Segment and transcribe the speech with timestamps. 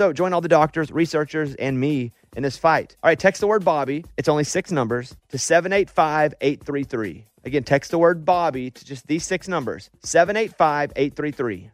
[0.00, 2.96] So join all the doctors, researchers, and me in this fight.
[3.02, 4.02] All right, text the word Bobby.
[4.16, 7.26] It's only six numbers to 785 833.
[7.44, 11.70] Again, text the word Bobby to just these six numbers 785 833.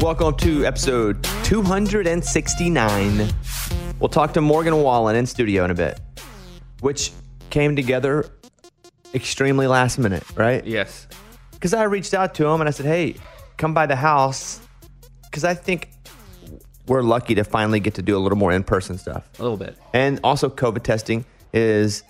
[0.00, 3.28] Welcome to episode 269.
[3.98, 6.00] We'll talk to Morgan Wallen in studio in a bit,
[6.82, 7.10] which
[7.50, 8.30] came together
[9.12, 10.64] extremely last minute, right?
[10.64, 11.08] Yes.
[11.50, 13.16] Because I reached out to him and I said, hey,
[13.58, 14.60] come by the house.
[15.24, 15.90] Because I think
[16.86, 19.28] we're lucky to finally get to do a little more in person stuff.
[19.38, 19.76] A little bit.
[19.92, 22.02] And also, COVID testing is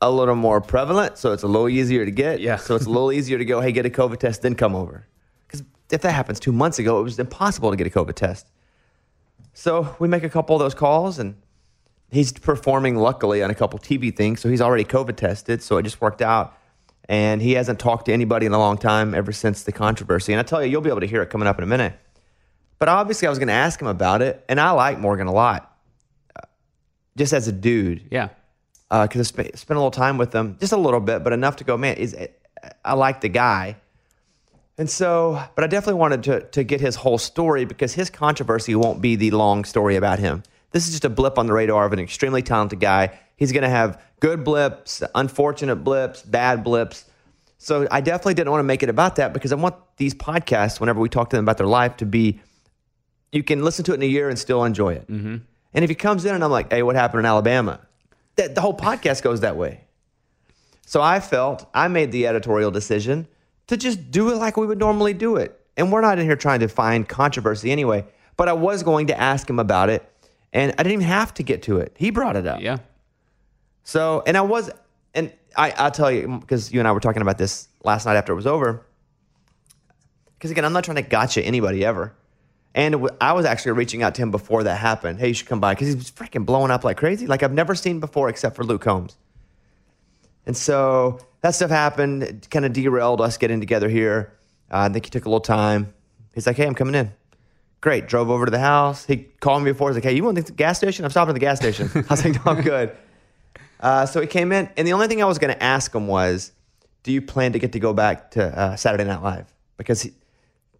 [0.00, 2.40] a little more prevalent, so it's a little easier to get.
[2.40, 2.56] Yeah.
[2.56, 5.06] So it's a little easier to go, hey, get a COVID test, then come over.
[5.46, 8.46] Because if that happens two months ago, it was impossible to get a COVID test.
[9.54, 11.34] So we make a couple of those calls, and
[12.10, 15.82] he's performing luckily on a couple TV things, so he's already COVID tested, so it
[15.82, 16.56] just worked out.
[17.08, 20.32] And he hasn't talked to anybody in a long time ever since the controversy.
[20.32, 21.94] And I tell you, you'll be able to hear it coming up in a minute.
[22.78, 25.32] But obviously, I was going to ask him about it, and I like Morgan a
[25.32, 25.74] lot,
[26.34, 26.46] uh,
[27.16, 28.28] just as a dude Yeah.
[28.90, 31.56] because I spent, spent a little time with him, just a little bit, but enough
[31.56, 32.14] to go, man, is
[32.84, 33.76] I like the guy.
[34.78, 38.74] And so, but I definitely wanted to, to get his whole story because his controversy
[38.74, 40.42] won't be the long story about him.
[40.72, 43.18] This is just a blip on the radar of an extremely talented guy.
[43.36, 47.04] He's going to have good blips, unfortunate blips, bad blips.
[47.58, 50.80] So I definitely didn't want to make it about that because I want these podcasts,
[50.80, 52.40] whenever we talk to them about their life, to be
[53.32, 55.06] you can listen to it in a year and still enjoy it.
[55.08, 55.36] Mm-hmm.
[55.74, 57.80] And if he comes in and I'm like, hey, what happened in Alabama?
[58.36, 59.82] That, the whole podcast goes that way.
[60.86, 63.26] So I felt I made the editorial decision
[63.66, 65.60] to just do it like we would normally do it.
[65.76, 68.06] And we're not in here trying to find controversy anyway,
[68.36, 70.10] but I was going to ask him about it.
[70.56, 71.94] And I didn't even have to get to it.
[71.98, 72.62] He brought it up.
[72.62, 72.78] Yeah.
[73.82, 74.70] So, and I was,
[75.12, 78.16] and I, I'll tell you, because you and I were talking about this last night
[78.16, 78.86] after it was over.
[80.32, 82.14] Because again, I'm not trying to gotcha anybody ever.
[82.74, 85.18] And wa- I was actually reaching out to him before that happened.
[85.18, 87.52] Hey, you should come by because he was freaking blowing up like crazy, like I've
[87.52, 89.18] never seen before except for Luke Combs.
[90.46, 94.32] And so that stuff happened, it kind of derailed us getting together here.
[94.70, 95.92] Uh, I think he took a little time.
[96.34, 97.12] He's like, hey, I'm coming in.
[97.86, 98.08] Great.
[98.08, 99.06] Drove over to the house.
[99.06, 99.90] He called me before.
[99.90, 101.04] He's like, hey, you want the gas station?
[101.04, 101.88] I'm stopping at the gas station.
[101.94, 102.96] I was like, no, I'm good.
[103.78, 106.08] Uh, so he came in, and the only thing I was going to ask him
[106.08, 106.50] was,
[107.04, 109.54] do you plan to get to go back to uh, Saturday Night Live?
[109.76, 110.14] Because he,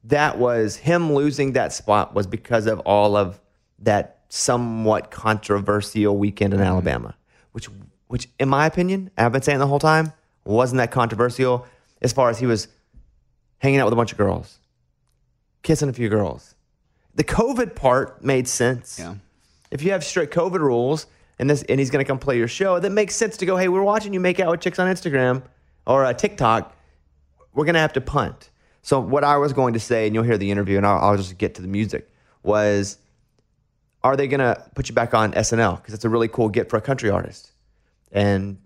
[0.03, 3.41] that was him losing that spot was because of all of
[3.79, 7.15] that somewhat controversial weekend in Alabama,
[7.53, 7.69] which,
[8.09, 10.13] which in my opinion, I've been saying the whole time,
[10.45, 11.69] wasn't that controversial
[12.03, 12.67] as far as he was
[13.59, 14.59] hanging out with a bunch of girls,
[15.63, 16.56] kissing a few girls.
[17.17, 18.99] The COVID part made sense.
[18.99, 19.17] Yeah.
[19.71, 21.07] If you have strict COVID rules
[21.39, 23.57] and this and he's going to come play your show, that makes sense to go.
[23.57, 25.43] Hey, we're watching you make out with chicks on Instagram
[25.87, 26.77] or uh, TikTok.
[27.55, 28.51] We're going to have to punt.
[28.83, 31.17] So what I was going to say, and you'll hear the interview, and I'll, I'll
[31.17, 32.09] just get to the music.
[32.43, 32.99] Was
[34.05, 36.71] are they going to put you back on SNL because it's a really cool get
[36.71, 37.51] for a country artist?
[38.13, 38.59] And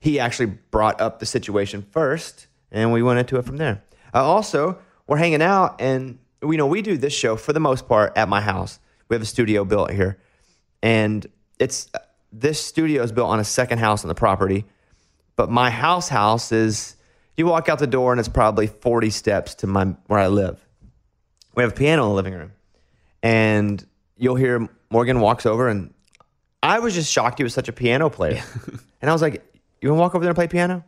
[0.00, 3.82] he actually brought up the situation first, and we went into it from there.
[4.12, 7.88] Uh, also, we're hanging out, and we know we do this show for the most
[7.88, 8.80] part at my house.
[9.08, 10.18] We have a studio built here,
[10.82, 11.26] and
[11.58, 11.90] it's
[12.32, 14.64] this studio is built on a second house on the property,
[15.36, 16.96] but my house house is
[17.36, 20.64] you walk out the door and it's probably 40 steps to my where I live.
[21.54, 22.52] we have a piano in the living room,
[23.22, 23.84] and
[24.16, 25.92] you'll hear Morgan walks over, and
[26.62, 28.42] I was just shocked he was such a piano player,
[29.00, 29.44] and I was like,
[29.80, 30.84] "You want to walk over there and play piano?"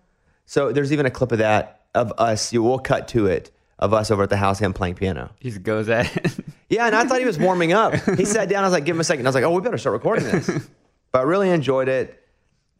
[0.46, 2.52] So there's even a clip of that of us.
[2.52, 5.30] You will cut to it of us over at the house, him playing piano.
[5.40, 6.32] He just goes at it.
[6.70, 7.94] Yeah, and I thought he was warming up.
[8.16, 8.64] He sat down.
[8.64, 9.26] I was like, "Give him a second.
[9.26, 10.48] I was like, "Oh, we better start recording this."
[11.12, 12.26] but I really enjoyed it,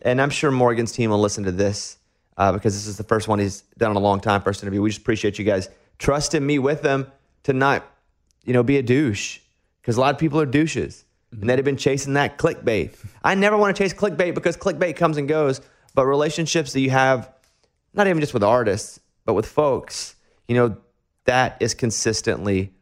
[0.03, 1.99] and I'm sure Morgan's team will listen to this
[2.37, 4.41] uh, because this is the first one he's done in a long time.
[4.43, 4.83] First interview.
[4.83, 5.69] We just appreciate you guys
[5.99, 7.07] trusting me with them
[7.45, 7.85] to not,
[8.45, 9.39] you know, be a douche
[9.81, 12.97] because a lot of people are douches and they'd have been chasing that clickbait.
[13.23, 15.61] I never want to chase clickbait because clickbait comes and goes,
[15.95, 17.31] but relationships that you have,
[17.93, 20.17] not even just with artists, but with folks,
[20.49, 20.77] you know,
[21.25, 22.73] that is consistently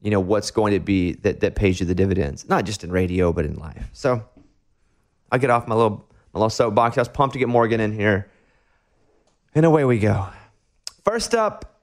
[0.00, 2.90] you know what's going to be that, that pays you the dividends not just in
[2.90, 3.88] radio but in life.
[3.92, 4.22] So
[5.30, 6.98] i'll get off my little my little soapbox.
[6.98, 8.30] I was pumped to get morgan in here.
[9.54, 10.28] And away we go.
[11.04, 11.80] First up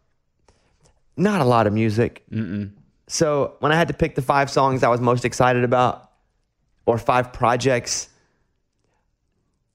[1.18, 2.24] not a lot of music.
[2.32, 2.72] Mm-mm.
[3.08, 6.12] so when i had to pick the five songs i was most excited about
[6.86, 8.10] or five projects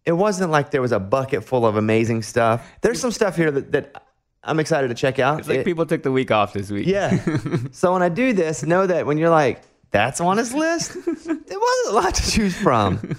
[0.05, 2.69] it wasn't like there was a bucket full of amazing stuff.
[2.81, 4.05] There's some stuff here that, that
[4.45, 6.87] i'm excited to check out It's like It- people took the week off this week.
[6.87, 7.19] yeah.
[7.73, 11.15] so when I do this, know that when you're like, that's on his list, there
[11.15, 13.17] wasn't a lot to choose from.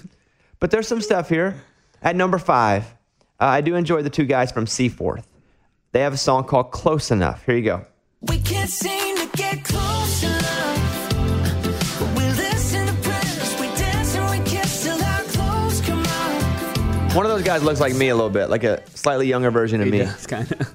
[0.58, 1.54] But there's some stuff here.
[2.02, 2.84] At number five,
[3.40, 5.26] uh, I do enjoy the two guys from Seaforth.
[5.92, 7.44] They have a song called Close Enough.
[7.44, 7.84] Here you go.
[8.22, 11.10] We can't seem to get close enough.
[12.00, 17.14] But we listen to prayers, we dance and we kiss till our clothes come off.
[17.16, 19.80] One of those guys looks like me a little bit, like a slightly younger version
[19.80, 19.98] of He me.
[19.98, 20.74] does kind of.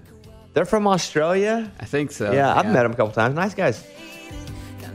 [0.58, 1.72] They're from Australia.
[1.80, 2.32] I think so.
[2.32, 3.36] Yeah, I've met them a couple times.
[3.36, 3.86] Nice guys.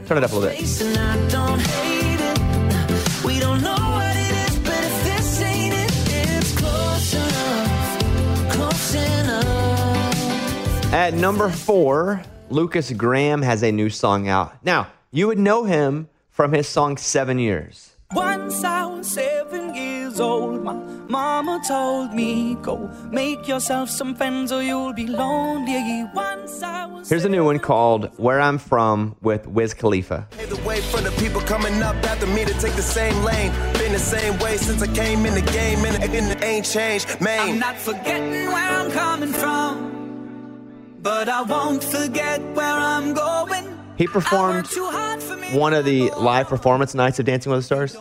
[0.07, 0.59] Turn it up a little bit.
[0.59, 3.23] Face and I don't hate it.
[3.23, 5.89] We don't know what it is, but if this ain't it,
[6.37, 8.51] it's close enough.
[8.51, 10.93] Close enough.
[10.93, 14.65] At number four, Lukas Graham has a new song out.
[14.65, 17.95] Now, you would know him from his song Seven Years.
[18.11, 20.73] Once I was seven years old, my
[21.09, 26.05] mama told me, Go make yourself some friends or you'll be lonely.
[26.13, 30.27] Once I was Here's a new one called Where I'm From with Wiz Khalifa.
[30.31, 33.51] Pave the way for the people coming up after me to take the same lane.
[33.73, 36.65] Been the same way since I came in the game, and it and it ain't
[36.65, 43.79] changed, I'm not forgetting where I'm coming from, but I won't forget where I'm going.
[43.97, 47.51] He performed worked too hard for me one of the live performance nights of Dancing
[47.51, 47.95] with the Stars.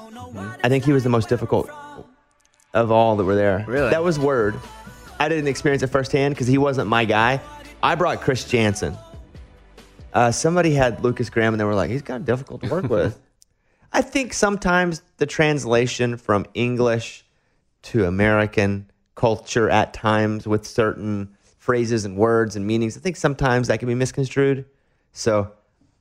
[0.64, 1.68] I think he was the most difficult
[2.74, 3.64] of all that were there.
[3.66, 3.90] Really?
[3.90, 4.58] That was word.
[5.18, 7.40] I didn't experience it firsthand because he wasn't my guy.
[7.82, 8.96] I brought Chris Janson.
[10.12, 12.88] Uh, somebody had Lukas Graham and they were like, he's kind of difficult to work
[12.88, 13.18] with.
[13.92, 17.24] I think sometimes the translation from English
[17.82, 23.68] to American culture at times with certain phrases and words and meanings, I think sometimes
[23.68, 24.64] that can be misconstrued.
[25.12, 25.52] So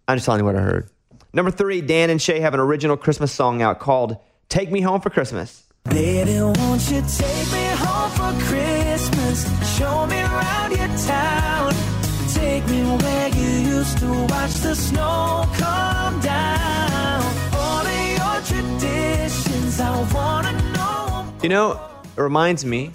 [0.07, 0.89] I'm just telling you what I heard.
[1.33, 4.17] Number three, Dan and Shay have an original Christmas song out called
[4.49, 5.67] Take Me Home for Christmas.
[5.85, 9.77] Baby, won't you take me home for Christmas?
[9.77, 11.73] Show me around your town.
[12.33, 17.23] Take me where you used to watch the snow come down.
[17.53, 21.33] All of your traditions, I wanna know.
[21.43, 21.81] You know,
[22.15, 22.91] it reminds me,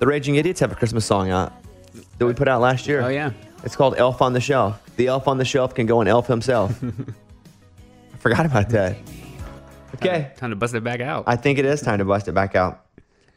[0.00, 1.52] the Raging Idiots have a Christmas song out
[2.18, 3.00] that we put out last year.
[3.00, 3.30] Oh, yeah.
[3.64, 4.80] It's called Elf on the Shelf.
[4.96, 6.82] The elf on the shelf can go and elf himself.
[6.82, 8.96] I forgot about that.
[9.94, 10.32] Okay.
[10.36, 11.24] Time to bust it back out.
[11.26, 12.84] I think it is time to bust it back out.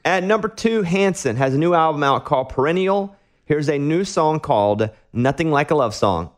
[0.04, 3.16] At number two, Hanson has a new album out called Perennial.
[3.46, 6.32] Here's a new song called Nothing Like a Love Song.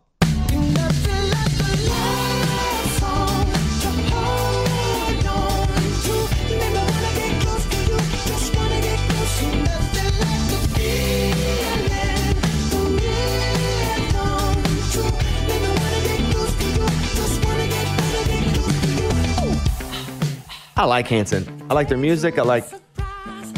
[20.83, 21.65] I like Hanson.
[21.69, 22.37] I like their music.
[22.37, 22.65] I like.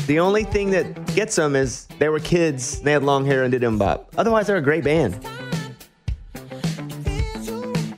[0.06, 3.52] The only thing that gets them is they were kids, they had long hair and
[3.52, 4.14] did bop.
[4.16, 5.16] Otherwise, they're a great band.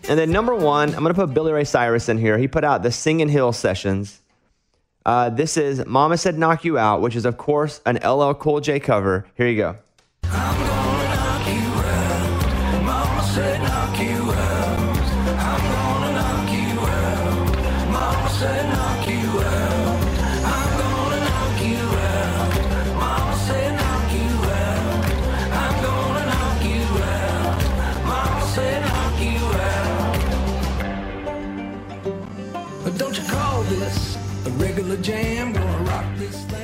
[0.08, 2.38] And then number one, I'm to put Billy Ray Cyrus in here.
[2.38, 4.22] He put out the Singin' Hill sessions.
[5.06, 8.62] Uh, this is Mama Said Knock You Out, which is, of course, an LL Cool
[8.62, 9.28] J cover.
[9.36, 9.76] Here you go.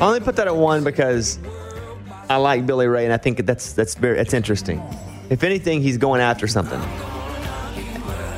[0.02, 1.40] I only put that at one because
[2.30, 4.82] I like Billy Ray, and I think that's that's very that's interesting.
[5.30, 6.80] If anything, he's going after something.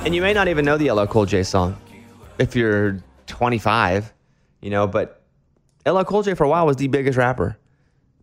[0.06, 1.76] And you may not even know the LL Cool J song
[2.38, 4.14] if you're 25,
[4.62, 5.24] you know, but
[5.86, 7.58] LL Cool J for a while was the biggest rapper.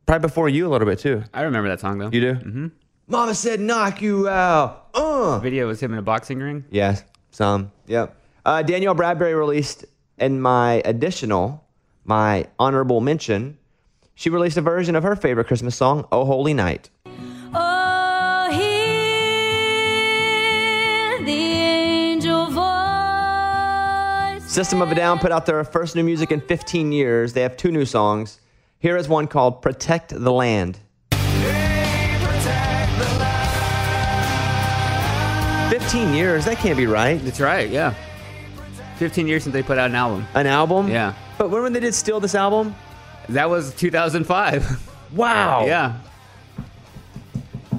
[0.06, 1.24] Probably before you a little bit too.
[1.34, 2.10] I remember that song though.
[2.12, 2.34] You do?
[2.34, 2.66] Mm-hmm.
[3.08, 4.88] Mama said knock you out.
[4.94, 5.38] Uh.
[5.40, 6.64] Video was him in a boxing ring.
[6.70, 7.72] Yes, some.
[7.86, 8.16] Yep.
[8.44, 9.84] Uh, Danielle Bradbery released
[10.18, 11.61] in my additional,
[12.04, 13.58] my honorable mention,
[14.14, 16.90] she released a version of her favorite Christmas song, Oh Holy Night.
[17.54, 18.62] Oh, hear
[21.24, 22.62] the angel voice.
[24.50, 27.32] System of a Down put out their first new music in 15 years.
[27.32, 28.40] They have two new songs.
[28.78, 30.78] Here is one called Protect the Land.
[35.70, 36.44] 15 years?
[36.44, 37.24] That can't be right.
[37.24, 37.70] That's right.
[37.70, 37.94] Yeah.
[38.96, 40.26] 15 years since they put out an album.
[40.34, 40.88] An album?
[40.88, 41.14] Yeah.
[41.42, 42.72] But when when they did Steal This Album?
[43.30, 44.92] That was 2005.
[45.12, 45.66] Wow.
[45.66, 45.98] yeah.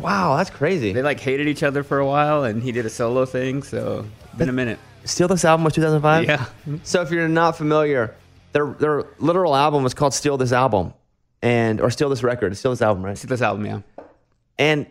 [0.02, 0.92] Wow, that's crazy.
[0.92, 3.64] They like hated each other for a while, and he did a solo thing.
[3.64, 4.06] So
[4.38, 4.80] been a minute.
[5.06, 6.26] Steal This Album was 2005?
[6.26, 6.46] Yeah.
[6.84, 8.14] So if you're not familiar,
[8.52, 10.94] their their literal album was called Steal This Album,
[11.42, 13.18] and or Steal This Record, Steal This Album, right?
[13.18, 13.80] See this album, yeah.
[14.60, 14.88] And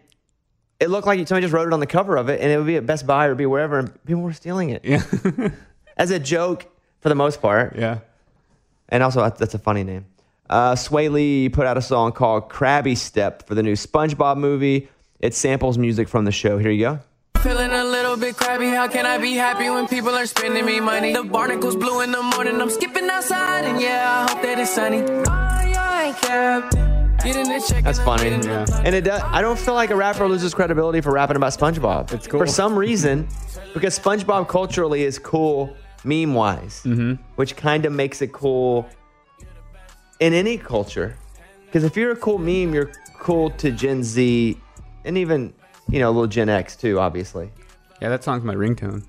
[0.80, 2.66] it looked like somebody just wrote it on the cover of it, and it would
[2.66, 5.02] be at Best Buy or be wherever, and people were stealing it Yeah.
[5.98, 6.68] as a joke
[7.00, 7.76] for the most part.
[7.76, 7.98] yeah.
[8.92, 10.04] And also, that's- that's a funny name.
[10.50, 14.88] Uh, Swae Lee put out a song called Krabby Step for the new SpongeBob movie.
[15.18, 16.58] It samples music from the show.
[16.58, 16.98] Here you go.
[17.40, 18.66] Feeling a little bit crabby.
[18.68, 21.12] How can I be happy when people are spending me money?
[21.14, 22.60] The barnacles blue in the morning.
[22.60, 25.02] I'm skipping outside, and yeah, I hope that it's sunny.
[25.26, 27.16] Aye, aye, Captain.
[27.24, 28.30] Getting the check That's and I'm funny.
[28.30, 28.82] getting Yeah.
[28.84, 32.12] And it does, I don't feel like a rapper loses credibility for rapping about SpongeBob.
[32.12, 32.38] It's cool.
[32.40, 33.26] For some reason,
[33.74, 37.22] because SpongeBob culturally is cool meme wise, Mm-hmm.
[37.36, 38.88] which kind of makes it cool
[40.20, 41.16] in any culture.
[41.66, 44.58] Because if you're a cool meme, you're cool to Gen Z
[45.04, 45.52] and even,
[45.88, 47.50] you know, a little Gen X too, obviously.
[48.00, 49.04] Yeah, that song's my ringtone.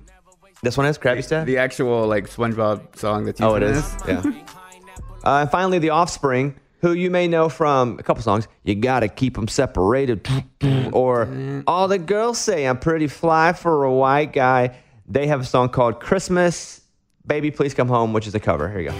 [0.62, 1.46] This one is Krabby Step?
[1.46, 3.94] The actual like SpongeBob song that's used Oh, it is.
[3.96, 4.08] this.
[4.08, 4.22] Yeah.
[5.24, 8.48] uh, and finally, The Offspring, who you may know from a couple songs.
[8.62, 10.26] You gotta keep them separated,
[10.92, 11.28] or
[11.66, 14.76] all the girls say I'm pretty fly for a white guy.
[15.06, 16.80] They have a song called Christmas,
[17.26, 18.68] Baby Please Come Home, which is a cover.
[18.68, 18.96] Here you go.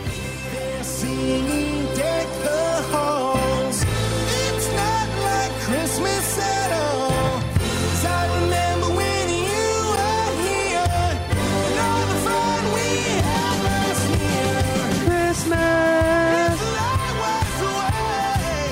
[0.83, 3.83] Singing deck the halls.
[3.83, 7.11] It's not like Christmas at all.
[7.43, 11.21] 'Cause I remember when you were here.
[11.69, 12.89] And all the fun we
[13.21, 15.05] had last year.
[15.05, 16.61] Christmas.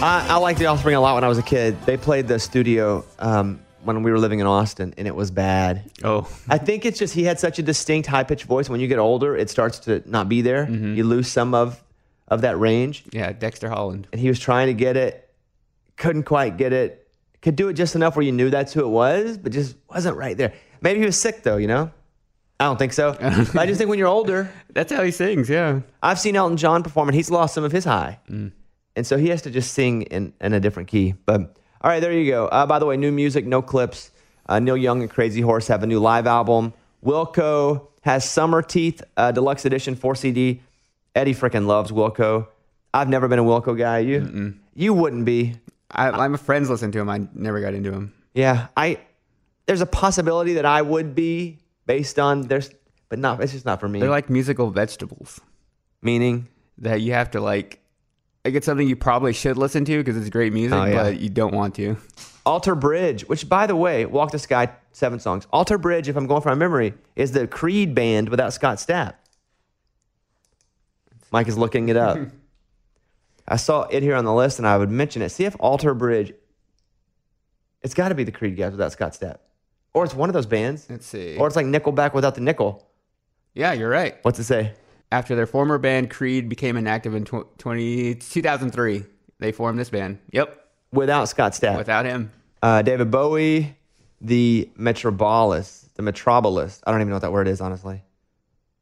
[0.03, 1.77] I, I like The Offspring a lot when I was a kid.
[1.85, 5.91] They played the studio um, when we were living in Austin, and it was bad.
[6.05, 8.69] Oh, I think it's just he had such a distinct high pitched voice.
[8.69, 10.67] When you get older, it starts to not be there.
[10.67, 10.95] Mm-hmm.
[10.95, 11.83] You lose some of
[12.29, 13.05] of that range.
[13.13, 14.09] yeah, Dexter Holland.
[14.13, 15.29] and he was trying to get it,
[15.97, 17.07] couldn't quite get it,
[17.43, 20.17] could do it just enough where you knew that's who it was, but just wasn't
[20.17, 20.55] right there.
[20.81, 21.91] Maybe he was sick though, you know?
[22.59, 23.17] I don't think so.
[23.21, 25.51] I just think when you're older, That's how he sings.
[25.51, 25.81] Yeah.
[26.03, 28.21] I've seen Elton John perform and he's lost some of his high.
[28.31, 28.53] Mm.
[28.95, 31.15] And so he has to just sing in, in a different key.
[31.27, 32.47] But all right, there you go.
[32.47, 34.11] Uh, by the way, new music, no clips.
[34.47, 36.73] Uh, Neil Young and Crazy Horse have a new live album.
[37.05, 40.61] Wilco has Summerteeth, uh, deluxe edition, 4 CD.
[41.15, 42.47] Eddie freaking loves Wilco.
[42.95, 43.99] I've never been a Wilco guy.
[43.99, 44.55] You?
[44.75, 45.55] You wouldn't be.
[45.91, 47.09] I, am a friends listen to him.
[47.09, 48.15] I never got into him.
[48.35, 48.99] Yeah, I.
[49.67, 52.71] There's a possibility that I would be based on there's,
[53.09, 53.41] but not.
[53.43, 54.01] It's just not for me.
[54.01, 55.41] They're like musical vegetables
[56.01, 56.49] meaning.
[56.79, 57.82] that you have to like.
[58.45, 61.03] Like it's something you probably should listen to because it's great music, Oh, yeah.
[61.05, 61.97] but you don't want to.
[62.45, 65.47] Alter Bridge, which by the way, Walk the Sky, seven songs.
[65.53, 69.15] Alter Bridge, if I'm going from my memory, is the Creed band without Scott Stapp.
[71.31, 72.19] Mike is looking it up.
[73.49, 75.31] I saw it here on the list and I would mention it.
[75.31, 76.33] See if Alter Bridge,
[77.81, 79.39] it's got to be the Creed guys without Scott Stapp.
[79.95, 80.87] Or it's one of those bands.
[80.89, 81.37] Let's see.
[81.37, 82.89] Or it's like Nickelback without the nickel.
[83.55, 84.17] Yeah, you're right.
[84.23, 84.73] What's it say?
[85.13, 89.05] After their former band Creed became inactive in tw- 20, 2003,
[89.41, 90.19] they formed this band.
[90.31, 90.59] Yep.
[90.91, 91.77] Without Scott Stapp.
[91.77, 92.33] Without him.
[92.63, 93.77] Uh, David Bowie,
[94.23, 96.81] the Metropolis, the Metrobolist.
[96.87, 98.03] I don't even know what that word is, honestly.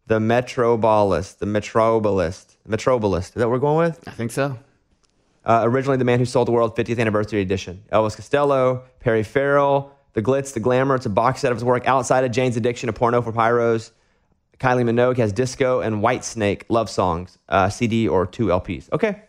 [0.07, 3.19] The Metrobolist, the Metrobolist, Metrobolist.
[3.19, 4.07] Is that what we're going with?
[4.07, 4.57] I think so.
[5.45, 7.83] Uh, originally, the man who sold the world 50th anniversary edition.
[7.93, 10.95] Elvis Costello, Perry Farrell, the glitz, the glamour.
[10.95, 13.91] It's a box set of his work outside of Jane's addiction to porno for pyros.
[14.61, 18.93] Kylie Minogue has disco and Whitesnake love songs, uh, CD or two LPs.
[18.93, 19.23] Okay,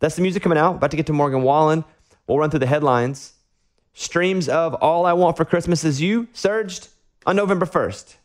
[0.00, 0.76] that's the music coming out.
[0.76, 1.84] About to get to Morgan Wallen.
[2.26, 3.34] We'll run through the headlines.
[3.92, 6.88] Streams of All I Want for Christmas Is You surged
[7.26, 8.16] on November 1st.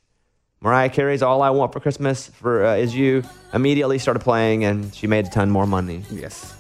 [0.62, 3.24] Mariah Carey's All I Want for Christmas for uh, Is You
[3.54, 6.04] immediately started playing, and she made a ton more money.
[6.10, 6.56] Yes.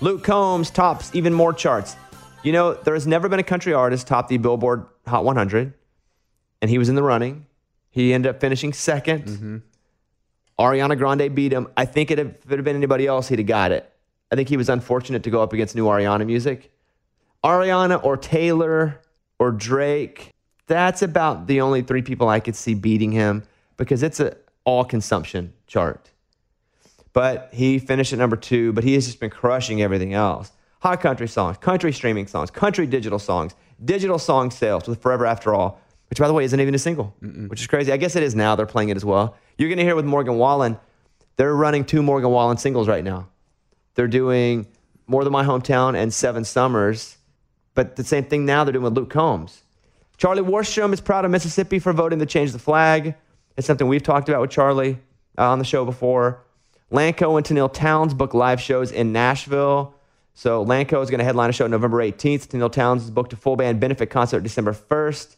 [0.00, 1.96] Luke Combs tops even more charts.
[2.42, 5.74] You know, there has never been a country artist top the Billboard Hot 100,
[6.62, 7.45] and he was in the running.
[7.96, 9.56] He ended up finishing 2nd mm-hmm.
[10.58, 11.66] Ariana Grande beat him.
[11.78, 13.90] I think it, if it had been anybody else, he'd have got it.
[14.30, 16.70] I think he was unfortunate to go up against new Ariana music.
[17.42, 19.00] Ariana or Taylor
[19.38, 20.30] or Drake,
[20.66, 23.44] that's about the only three people I could see beating him
[23.78, 24.34] because it's an
[24.66, 26.10] all consumption chart.
[27.14, 30.52] But he finished at number two, but he has just been crushing everything else.
[30.80, 35.54] Hot country songs, country streaming songs, country digital songs, digital song sales with Forever After
[35.54, 37.92] All, which by the way isn't even a single, which is crazy.
[37.92, 38.56] I guess it is now.
[38.56, 39.36] They're playing it as well.
[39.58, 40.78] You're going to hear it with Morgan Wallen,
[41.36, 43.28] they're running two Morgan Wallen singles right now.
[43.94, 44.66] They're doing
[45.06, 47.18] More Than My Hometown and Seven Summers,
[47.74, 49.62] but the same thing now they're doing with Luke Combs.
[50.16, 53.14] Charlie Worsham is proud of Mississippi for voting to change the flag.
[53.56, 54.98] It's something we've talked about with Charlie
[55.38, 56.42] uh, on the show before.
[56.90, 59.94] Lanco and Tenille Townes book live shows in Nashville.
[60.34, 62.48] So Lanco is going to headline a show November 18th.
[62.48, 65.36] Tenille Townes is booked a full band benefit concert December 1st.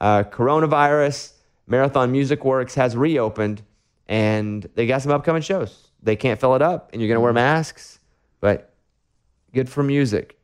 [0.00, 1.32] Uh, coronavirus,
[1.66, 3.62] Marathon Music Works has reopened,
[4.08, 5.88] and they got some upcoming shows.
[6.02, 7.98] They can't fill it up, and you're going to wear masks,
[8.40, 8.72] but
[9.52, 10.38] good for music.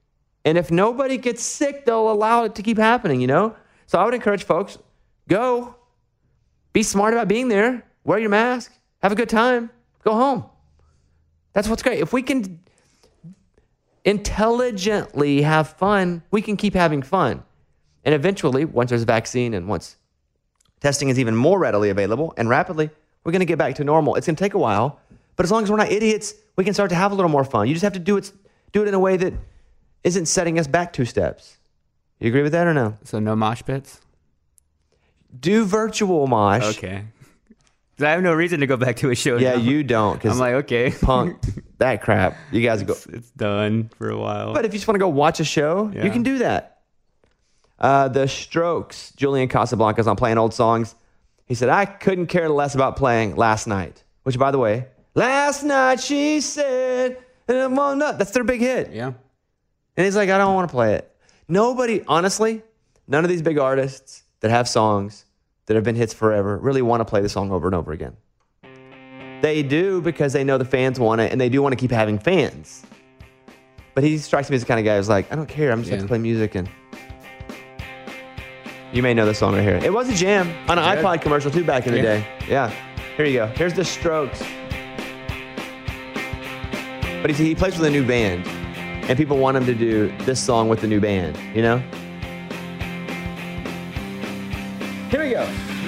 [0.44, 3.54] And if nobody gets sick, they'll allow it to keep happening, you know?
[3.86, 4.78] So I would encourage folks
[5.28, 5.76] go,
[6.72, 9.70] be smart about being there, wear your mask, have a good time,
[10.02, 10.44] go home.
[11.52, 12.00] That's what's great.
[12.00, 12.60] If we can
[14.04, 17.44] intelligently have fun, we can keep having fun.
[18.04, 19.96] And eventually, once there's a vaccine and once
[20.80, 22.90] testing is even more readily available and rapidly,
[23.24, 24.16] we're going to get back to normal.
[24.16, 24.98] It's going to take a while,
[25.36, 27.44] but as long as we're not idiots, we can start to have a little more
[27.44, 27.68] fun.
[27.68, 28.32] You just have to do it,
[28.72, 29.34] do it in a way that
[30.02, 31.56] isn't setting us back two steps.
[32.18, 32.96] You agree with that or no?
[33.04, 34.00] So no mosh pits.
[35.38, 36.76] Do virtual mosh.
[36.76, 37.04] Okay.
[37.96, 39.36] 'Cause I have no reason to go back to a show.
[39.36, 39.60] Yeah, now.
[39.60, 41.36] you don't I'm like, okay, punk
[41.78, 42.36] that crap.
[42.50, 42.94] You guys go.
[42.94, 44.54] it's, it's done for a while.
[44.54, 46.80] But if you just want to go watch a show, you can do that.
[47.82, 50.94] Uh, the Strokes, Julian Casablancas on playing old songs.
[51.46, 54.04] He said, I couldn't care less about playing last night.
[54.22, 54.86] Which, by the way,
[55.16, 57.18] last night she said,
[57.48, 58.18] on up.
[58.18, 58.92] That's their big hit.
[58.92, 59.12] yeah,
[59.96, 61.10] And he's like, I don't want to play it.
[61.48, 62.62] Nobody, honestly,
[63.08, 65.24] none of these big artists that have songs
[65.66, 68.16] that have been hits forever really want to play the song over and over again.
[69.42, 71.90] They do because they know the fans want it and they do want to keep
[71.90, 72.84] having fans.
[73.94, 75.72] But he strikes me as the kind of guy who's like, I don't care.
[75.72, 76.04] I'm just going Yeah.
[76.06, 76.68] to play music and.
[78.92, 79.80] You may know the song right here.
[79.82, 81.04] It was a jam on an Good.
[81.04, 82.02] iPod commercial too back in the Yeah.
[82.02, 82.26] day.
[82.48, 82.72] Yeah.
[83.16, 83.46] Here you go.
[83.48, 84.42] Here's the Strokes.
[87.22, 88.46] But he, he plays with a new band,
[89.08, 91.78] and people want him to do this song with the new band, you know?
[95.08, 95.42] Here we go.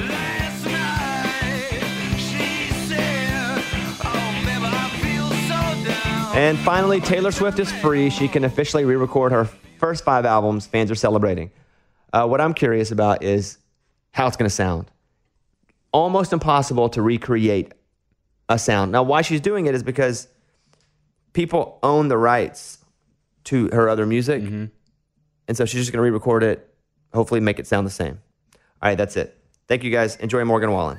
[0.08, 1.80] Last night,
[2.18, 3.62] she said,
[4.04, 8.10] "Oh, baby, I feel so down." And finally, Taylor Swift is free.
[8.10, 9.46] She can officially re record her
[9.78, 10.66] first five albums.
[10.66, 11.50] Fans are celebrating.
[12.14, 13.59] Uh, what I'm curious about is
[14.12, 14.88] how it's going to sound.
[15.92, 17.74] Almost impossible to recreate
[18.48, 18.92] a sound.
[18.92, 20.29] Now, why she's doing it is because
[21.33, 22.79] people own the rights
[23.44, 24.42] to her other music.
[25.48, 26.72] And so she's just going to re record it,
[27.12, 28.20] hopefully, make it sound the same.
[28.81, 29.37] All right, that's it.
[29.66, 30.14] Thank you guys.
[30.16, 30.98] Enjoy Morgan Wallen.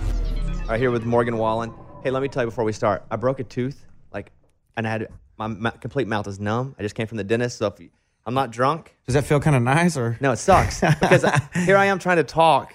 [0.71, 1.73] Right, here with Morgan Wallen.
[2.01, 3.03] Hey, let me tell you before we start.
[3.11, 4.31] I broke a tooth, like,
[4.77, 6.77] and I had my complete mouth is numb.
[6.79, 7.89] I just came from the dentist, so if you,
[8.25, 10.17] I'm not drunk, Does that feel kind of nice or?
[10.21, 12.73] no, it sucks because I, here I am trying to talk,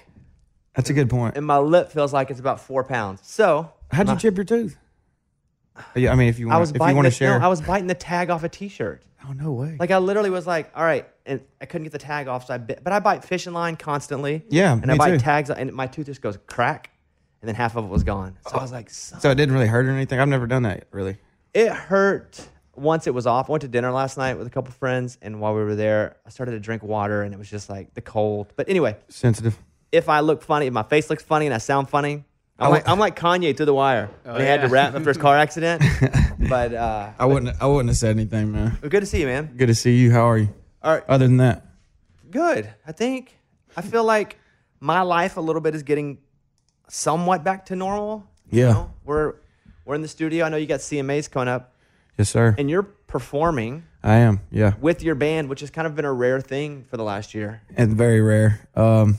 [0.74, 1.38] That's a good point.
[1.38, 3.20] and my lip feels like it's about four pounds.
[3.22, 4.76] So How'd you chip your tooth?
[5.74, 7.38] Uh, yeah, I mean, if you I want, was if you want to share.
[7.38, 9.04] no, I was biting the tag off a T-shirt.
[9.26, 9.78] oh no way.
[9.80, 12.52] Like I literally was like, all right, and I couldn't get the tag off, so
[12.52, 12.80] I bit.
[12.84, 14.44] But I bite fishing line constantly.
[14.50, 15.18] Yeah, and I bite too.
[15.18, 16.90] tags, and my tooth just goes crack,
[17.46, 18.36] and then half of it was gone.
[18.48, 19.20] So I was like, son.
[19.20, 20.18] so it didn't really hurt or anything.
[20.18, 21.16] I've never done that really.
[21.54, 23.48] it hurt once it was off.
[23.48, 26.16] I went to dinner last night with a couple friends, and while we were there,
[26.26, 28.52] I started to drink water, and it was just like the cold.
[28.56, 29.56] But anyway, Sensitive.
[29.92, 32.24] if I look funny, if my face looks funny, and I sound funny.
[32.58, 35.18] I'm, like, I'm like Kanye through the wire when he had to rap after his
[35.18, 35.82] car accident.
[36.48, 37.54] but uh, I wouldn't.
[37.62, 38.76] I wouldn't have said anything, man.
[38.80, 39.52] good to see you, man.
[39.56, 40.10] Good to see you.
[40.10, 40.48] How are you?
[40.82, 41.66] All right, Other than that,
[42.30, 42.68] Good.
[42.86, 43.36] I think
[43.76, 44.38] I feel like
[44.80, 46.18] my life a little bit is getting
[46.88, 48.26] somewhat back to normal.
[48.50, 48.72] you Yeah.
[48.72, 48.90] know?
[49.04, 49.34] We're
[49.84, 50.44] we're in the studio.
[50.44, 51.72] I know you got CMAs coming up
[52.18, 52.54] yes, sir.
[52.58, 54.40] and you're performing I am.
[54.50, 57.34] Yeah, with your band, which has kind of been a rare thing for the last
[57.34, 57.62] year.
[57.70, 58.68] it's very rare.
[58.76, 59.18] Um,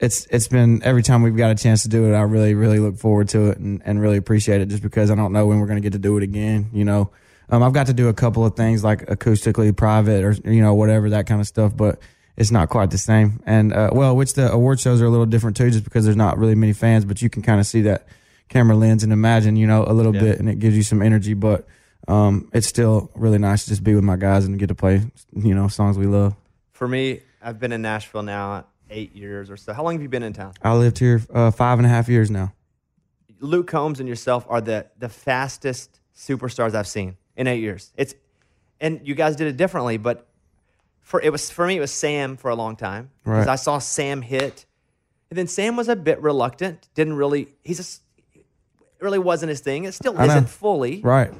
[0.00, 2.78] it's it's been every time we've got a chance to do it, I really really
[2.78, 4.66] look forward to it and, and really appreciate it.
[4.68, 6.68] Just because I don't know when we're going to get to do it again.
[6.72, 7.10] You know,
[7.50, 10.74] um, I've got to do a couple of things like acoustically private or you know
[10.74, 11.98] whatever that kind of stuff, but
[12.36, 13.42] it's not quite the same.
[13.46, 16.16] And uh, well, which the award shows are a little different too, just because there's
[16.16, 18.06] not really many fans, but you can kind of see that
[18.48, 21.34] camera lens and imagine you know a little bit, and it gives you some energy,
[21.34, 21.66] but.
[22.08, 25.02] Um, it's still really nice to just be with my guys and get to play,
[25.36, 26.34] you know, songs we love.
[26.72, 29.72] For me, I've been in Nashville now eight years or so.
[29.72, 30.52] How long have you been in town?
[30.62, 32.52] I lived here uh, five and a half years now.
[33.40, 37.92] Luke Combs and yourself are the the fastest superstars I've seen in eight years.
[37.96, 38.14] It's
[38.80, 40.26] and you guys did it differently, but
[41.02, 43.52] for it was for me it was Sam for a long time because Right.
[43.52, 44.64] I saw Sam hit,
[45.30, 46.88] and then Sam was a bit reluctant.
[46.94, 48.00] Didn't really he's
[48.34, 48.44] it
[49.04, 49.84] really wasn't his thing.
[49.84, 51.00] It still I isn't fully.
[51.02, 51.32] Right.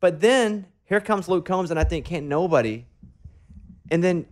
[0.00, 2.86] But then here comes Luke Combs, and I think can't nobody.
[3.90, 4.26] And then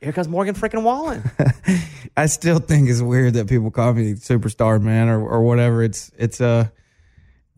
[0.00, 1.22] here comes Morgan freaking Wallen.
[2.16, 5.82] I still think it's weird that people call me superstar man or, or whatever.
[5.82, 6.68] It's it's uh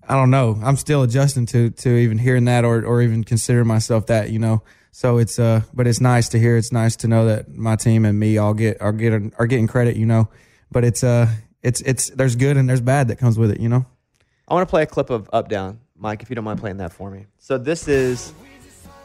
[0.08, 0.58] I don't know.
[0.62, 4.38] I'm still adjusting to to even hearing that or or even considering myself that, you
[4.38, 4.62] know.
[4.98, 6.56] So it's uh but it's nice to hear.
[6.56, 9.68] It's nice to know that my team and me all get are getting are getting
[9.68, 10.28] credit, you know.
[10.72, 11.28] But it's uh
[11.62, 13.86] it's it's there's good and there's bad that comes with it, you know.
[14.48, 16.78] I want to play a clip of Up Down, Mike, if you don't mind playing
[16.78, 17.26] that for me.
[17.38, 18.32] So this is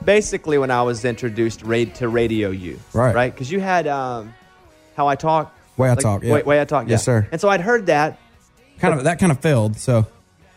[0.03, 2.79] basically when I was introduced to Radio U.
[2.91, 3.13] Right.
[3.13, 3.31] Right?
[3.31, 4.33] Because you had um,
[4.95, 5.55] How I Talk.
[5.77, 6.33] Way I Talk, yeah.
[6.33, 7.27] Way, way I Talk, Yes, sir.
[7.31, 8.17] And so I'd heard that.
[8.79, 9.77] Kind of that kind of failed.
[9.77, 10.07] So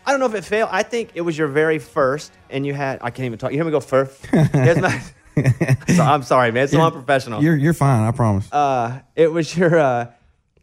[0.03, 0.69] I don't know if it failed.
[0.71, 3.51] I think it was your very first, and you had, I can't even talk.
[3.51, 4.25] You hear me go first?
[4.31, 4.99] Here's my,
[5.95, 6.63] so, I'm sorry, man.
[6.65, 7.41] It's so unprofessional.
[7.43, 8.51] you're you're fine, I promise.
[8.51, 10.11] uh, it was your uh,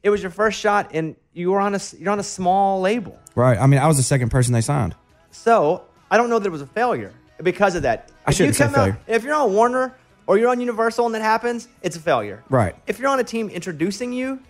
[0.02, 3.18] it was your first shot, and you were on a you're on a small label.
[3.34, 3.58] right.
[3.58, 4.94] I mean, I was the second person they signed.
[5.30, 8.10] So I don't know that it was a failure because of that.
[8.26, 8.98] I If you shouldn't say out- failure.
[9.06, 9.94] if you're on Warner
[10.26, 12.42] or you're on Universal and that happens, it's a failure.
[12.48, 12.74] Right.
[12.87, 14.40] If you're on a team introducing you,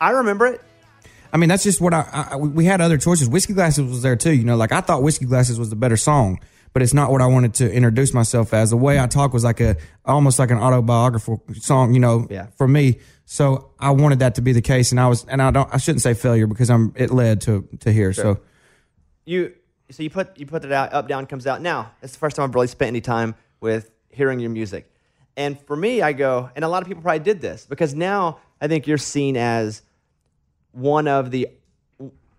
[0.00, 0.60] I remember it.
[1.32, 3.28] I mean, that's just what I, I we had other choices.
[3.28, 4.32] Whiskey Glasses was there too.
[4.32, 6.40] You know, like I thought Whiskey Glasses was the better song,
[6.72, 8.70] but it's not what I wanted to introduce myself as.
[8.70, 12.46] The way I talk was like a almost like an autobiographical song, you know, Yeah.
[12.56, 12.98] for me.
[13.24, 15.76] So I wanted that to be the case, and I was, and I don't, I
[15.78, 18.12] shouldn't say failure because I'm, it led to to here.
[18.12, 18.40] So
[19.24, 19.52] you
[19.90, 22.36] so you put you put it out up down comes out now it's the first
[22.36, 24.88] time i've really spent any time with hearing your music
[25.36, 28.38] and for me i go and a lot of people probably did this because now
[28.60, 29.82] i think you're seen as
[30.72, 31.48] one of the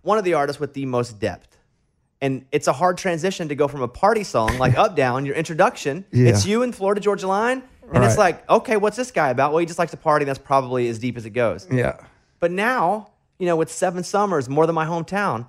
[0.02, 1.51] one of the artists with the most depth
[2.22, 5.36] and it's a hard transition to go from a party song like up down your
[5.36, 6.30] introduction Yeah.
[6.30, 9.60] it's you in florida georgia line and it's like okay what's this guy about well
[9.60, 11.98] he just likes to party that's probably as deep as it goes yeah,
[12.40, 15.48] but now, you know, with Seven Summers, more than my hometown,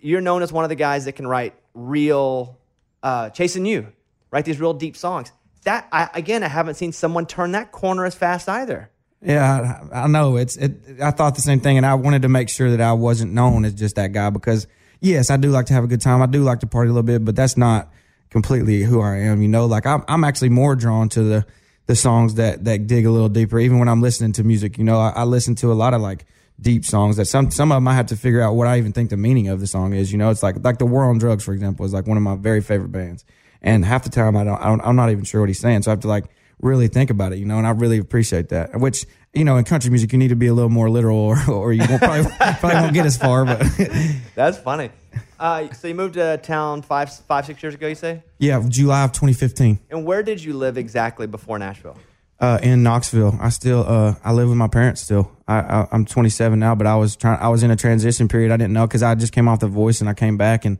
[0.00, 2.58] you're known as one of the guys that can write real,
[3.02, 3.86] uh, chasing you,
[4.30, 5.30] write these real deep songs.
[5.64, 8.90] That I, again, I haven't seen someone turn that corner as fast either.
[9.22, 10.36] Yeah, I, I know.
[10.36, 11.00] It's it.
[11.02, 13.64] I thought the same thing, and I wanted to make sure that I wasn't known
[13.64, 14.66] as just that guy because
[15.00, 16.22] yes, I do like to have a good time.
[16.22, 17.90] I do like to party a little bit, but that's not
[18.30, 19.42] completely who I am.
[19.42, 21.46] You know, like I'm I'm actually more drawn to the
[21.86, 23.58] the songs that that dig a little deeper.
[23.58, 26.00] Even when I'm listening to music, you know, I, I listen to a lot of
[26.00, 26.26] like
[26.60, 28.92] deep songs that some some of them I have to figure out what I even
[28.92, 30.12] think the meaning of the song is.
[30.12, 32.22] You know, it's like like the War on Drugs, for example, is like one of
[32.22, 33.24] my very favorite bands,
[33.62, 35.82] and half the time I don't, I don't I'm not even sure what he's saying,
[35.82, 36.26] so I have to like
[36.60, 38.78] really think about it, you know, and I really appreciate that.
[38.78, 41.36] Which you know, in country music, you need to be a little more literal, or,
[41.50, 43.44] or you won't, probably probably won't get as far.
[43.44, 43.62] But
[44.34, 44.90] That's funny.
[45.38, 48.22] Uh, so you moved to town five, five, six years ago, you say?
[48.38, 51.96] yeah, July of 2015, And where did you live exactly before Nashville?
[52.40, 55.30] uh, in Knoxville, I still uh, I live with my parents still.
[55.46, 57.38] I, I I'm 27 now, but I was trying.
[57.40, 58.50] I was in a transition period.
[58.52, 60.78] I didn't know because I just came off the Voice and I came back and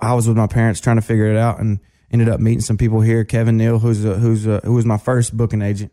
[0.00, 1.78] I was with my parents trying to figure it out and
[2.12, 3.24] ended up meeting some people here.
[3.24, 5.92] Kevin Neal, who's a, who's a, who was my first booking agent.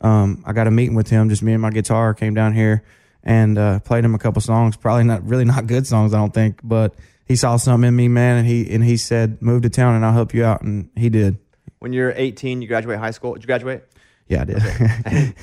[0.00, 1.28] Um, I got a meeting with him.
[1.28, 2.84] Just me and my guitar came down here
[3.22, 4.76] and uh, played him a couple songs.
[4.76, 6.94] Probably not really not good songs, I don't think, but
[7.26, 10.04] he saw something in me, man, and he and he said, "Move to town and
[10.04, 11.38] I'll help you out," and he did.
[11.78, 13.34] When you're 18, you graduate high school.
[13.34, 13.84] Did you graduate?
[14.28, 14.62] Yeah, I did.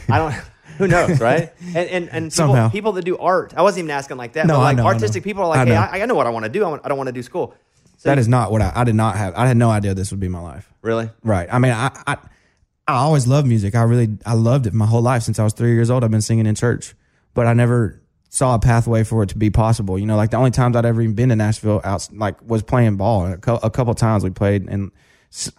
[0.09, 0.35] I don't.
[0.77, 1.51] Who knows, right?
[1.75, 3.53] And and, and people, people that do art.
[3.55, 4.47] I wasn't even asking like that.
[4.47, 5.75] No, but I like know, I artistic people are I like, hey.
[5.75, 6.63] I, I know what I want to do.
[6.63, 7.55] I, want, I don't want to do school.
[8.01, 9.35] So that is not what I, I did not have.
[9.35, 10.73] I had no idea this would be my life.
[10.81, 11.11] really.
[11.23, 11.47] Right.
[11.51, 12.17] I mean, I, I,
[12.87, 13.75] I always loved music.
[13.75, 16.03] I really, I loved it my whole life since I was three years old.
[16.03, 16.95] I've been singing in church,
[17.35, 19.99] but I never saw a pathway for it to be possible.
[19.99, 22.63] You know, like the only times I'd ever even been to Nashville out, like was
[22.63, 23.33] playing ball.
[23.33, 24.89] A, cou- a couple times we played and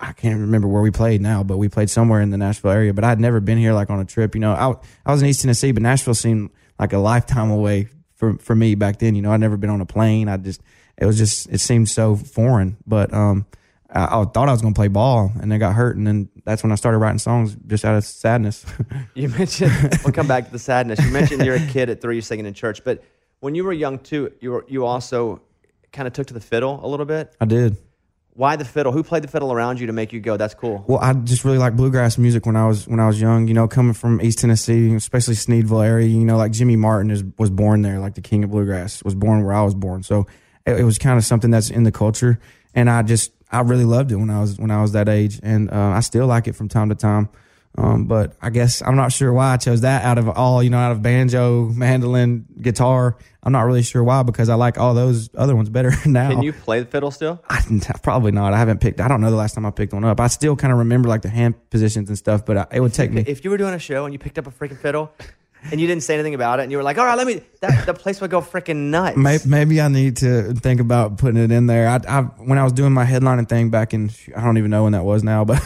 [0.00, 2.92] I can't remember where we played now, but we played somewhere in the Nashville area,
[2.92, 4.35] but I'd never been here like on a trip.
[4.35, 4.74] You know, I,
[5.07, 8.74] I was in East Tennessee, but Nashville seemed like a lifetime away for, for me
[8.74, 9.14] back then.
[9.14, 10.28] You know, I'd never been on a plane.
[10.28, 10.61] I just,
[10.98, 13.46] it was just, it seemed so foreign, but, um,
[13.90, 15.96] I, I thought I was going to play ball and then got hurt.
[15.96, 18.64] And then that's when I started writing songs just out of sadness.
[19.14, 19.72] You mentioned.
[20.05, 20.98] we'll come back to the sadness.
[21.05, 23.05] You mentioned you're a kid at three, you're singing in church, but
[23.40, 25.42] when you were young too, you were you also
[25.92, 27.35] kind of took to the fiddle a little bit.
[27.40, 27.76] I did.
[28.35, 28.92] Why the fiddle?
[28.92, 30.38] Who played the fiddle around you to make you go?
[30.38, 30.85] That's cool.
[30.88, 33.48] Well, I just really like bluegrass music when I was when I was young.
[33.48, 36.07] You know, coming from East Tennessee, especially Sneedville area.
[36.07, 39.14] You know, like Jimmy Martin is was born there, like the king of bluegrass was
[39.14, 40.02] born where I was born.
[40.02, 40.26] So
[40.66, 42.38] it, it was kind of something that's in the culture,
[42.75, 45.40] and I just I really loved it when I was when I was that age,
[45.42, 47.29] and uh, I still like it from time to time.
[47.79, 50.68] Um, but I guess I'm not sure why I chose that out of all, you
[50.68, 53.16] know, out of banjo, mandolin, guitar.
[53.42, 56.31] I'm not really sure why because I like all those other ones better now.
[56.31, 57.42] Can you play the fiddle still?
[57.48, 57.61] I,
[58.03, 58.53] probably not.
[58.53, 59.01] I haven't picked.
[59.01, 60.20] I don't know the last time I picked one up.
[60.20, 62.92] I still kind of remember like the hand positions and stuff, but I, it would
[62.92, 63.25] take me.
[63.27, 65.11] If you were doing a show and you picked up a freaking fiddle
[65.70, 67.42] and you didn't say anything about it and you were like, all right, let me,
[67.61, 69.16] that, the place would go freaking nuts.
[69.16, 71.88] Maybe, maybe I need to think about putting it in there.
[71.88, 74.85] I, I when I was doing my headlining thing back in, I don't even know
[74.85, 75.62] when that was now, but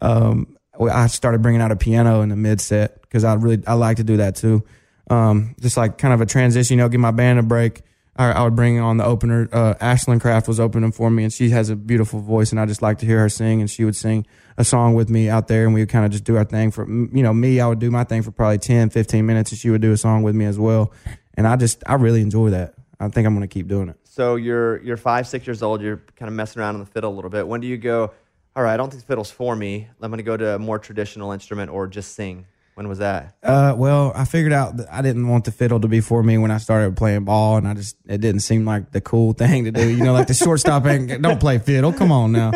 [0.00, 3.74] um, I started bringing out a piano in the mid set because I really I
[3.74, 4.64] like to do that too.
[5.08, 7.82] Um, just like kind of a transition, you know, give my band a break.
[8.18, 9.48] I, I would bring on the opener.
[9.52, 12.66] Uh, Ashland Craft was opening for me, and she has a beautiful voice, and I
[12.66, 13.60] just like to hear her sing.
[13.60, 14.26] And she would sing
[14.56, 16.70] a song with me out there, and we would kind of just do our thing
[16.70, 17.60] for you know me.
[17.60, 19.96] I would do my thing for probably 10, 15 minutes, and she would do a
[19.96, 20.92] song with me as well.
[21.34, 22.74] And I just I really enjoy that.
[22.98, 23.96] I think I'm going to keep doing it.
[24.04, 25.82] So you're you're five, six years old.
[25.82, 27.46] You're kind of messing around on the fiddle a little bit.
[27.46, 28.12] When do you go?
[28.54, 29.88] All right, I don't think the fiddle's for me.
[30.00, 32.46] I'm going to go to a more traditional instrument or just sing.
[32.76, 33.38] When was that?
[33.42, 36.36] Uh, well, I figured out that I didn't want the fiddle to be for me
[36.36, 39.64] when I started playing ball, and I just it didn't seem like the cool thing
[39.64, 39.88] to do.
[39.88, 41.94] You know, like the shortstop ain't don't play fiddle.
[41.94, 42.52] Come on now.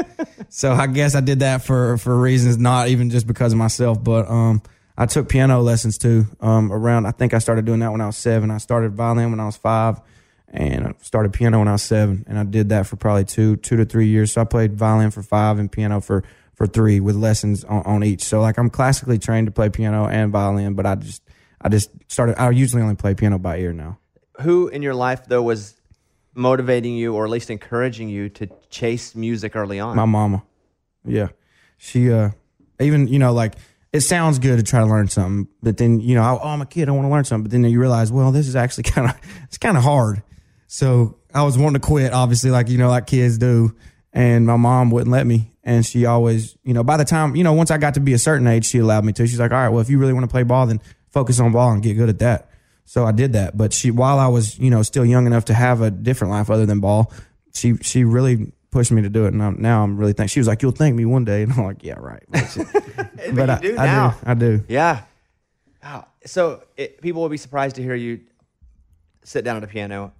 [0.50, 4.04] So I guess I did that for for reasons not even just because of myself,
[4.04, 4.60] but um,
[4.94, 6.26] I took piano lessons too.
[6.40, 8.50] Um, around I think I started doing that when I was seven.
[8.50, 10.02] I started violin when I was five,
[10.48, 13.56] and I started piano when I was seven, and I did that for probably two
[13.56, 14.32] two to three years.
[14.32, 16.24] So I played violin for five and piano for
[16.60, 18.22] for three with lessons on, on each.
[18.22, 21.22] So like I'm classically trained to play piano and violin, but I just
[21.58, 22.38] I just started.
[22.38, 23.98] I usually only play piano by ear now.
[24.42, 25.80] Who in your life though was
[26.34, 29.96] motivating you or at least encouraging you to chase music early on?
[29.96, 30.42] My mama.
[31.02, 31.28] Yeah,
[31.78, 32.32] she uh,
[32.78, 33.54] even you know like
[33.94, 36.66] it sounds good to try to learn something, but then you know oh I'm a
[36.66, 39.08] kid I want to learn something, but then you realize well this is actually kind
[39.08, 40.22] of it's kind of hard.
[40.66, 43.74] So I was wanting to quit, obviously, like you know like kids do,
[44.12, 47.44] and my mom wouldn't let me, and she always you know by the time you
[47.44, 49.26] know once I got to be a certain age she allowed me to.
[49.26, 51.52] She's like all right well if you really want to play ball then focus on
[51.52, 52.50] ball and get good at that.
[52.84, 55.54] So I did that, but she while I was you know still young enough to
[55.54, 57.12] have a different life other than ball,
[57.54, 60.30] she she really pushed me to do it, and I'm, now I'm really thank.
[60.30, 62.56] She was like, "You'll thank me one day," and I'm like, "Yeah, right." But,
[63.34, 64.10] But you I, do I now.
[64.10, 64.16] do.
[64.26, 64.64] I do.
[64.68, 65.02] Yeah.
[65.82, 66.06] Wow.
[66.26, 68.20] So it, people will be surprised to hear you
[69.24, 70.12] sit down at a piano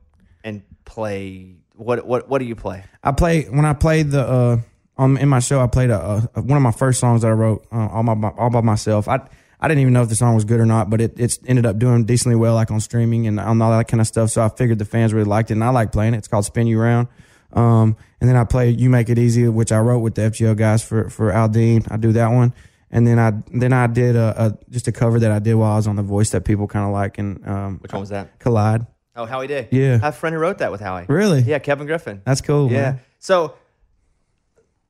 [0.44, 1.56] and play.
[1.80, 2.84] What what what do you play?
[3.02, 4.58] I play when I played the uh
[4.98, 5.60] um in my show.
[5.60, 8.28] I played a, a one of my first songs that I wrote uh, all my
[8.36, 9.08] all by myself.
[9.08, 9.20] I
[9.58, 11.66] I didn't even know if the song was good or not, but it it's ended
[11.66, 14.30] up doing decently well, like on streaming and on all that kind of stuff.
[14.30, 16.18] So I figured the fans really liked it, and I like playing it.
[16.18, 17.08] It's called Spin You Round.
[17.52, 20.56] Um, and then I play You Make It Easy, which I wrote with the FGL
[20.56, 21.90] guys for for Aldean.
[21.90, 22.54] I do that one,
[22.90, 25.72] and then I then I did a, a just a cover that I did while
[25.72, 28.10] I was on The Voice that people kind of like, and um, Which one was
[28.10, 28.38] that?
[28.38, 28.86] Collide.
[29.20, 29.68] Oh, Howie Day.
[29.70, 29.98] Yeah.
[30.00, 31.04] I have a friend who wrote that with Howie.
[31.08, 31.42] Really?
[31.42, 32.22] Yeah, Kevin Griffin.
[32.24, 32.70] That's cool.
[32.70, 32.80] yeah.
[32.82, 33.00] man.
[33.18, 33.54] So,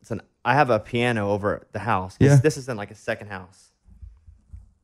[0.01, 2.17] listen, I have a piano over at the house.
[2.17, 2.37] This, Yeah.
[2.37, 3.71] this is in like a second house.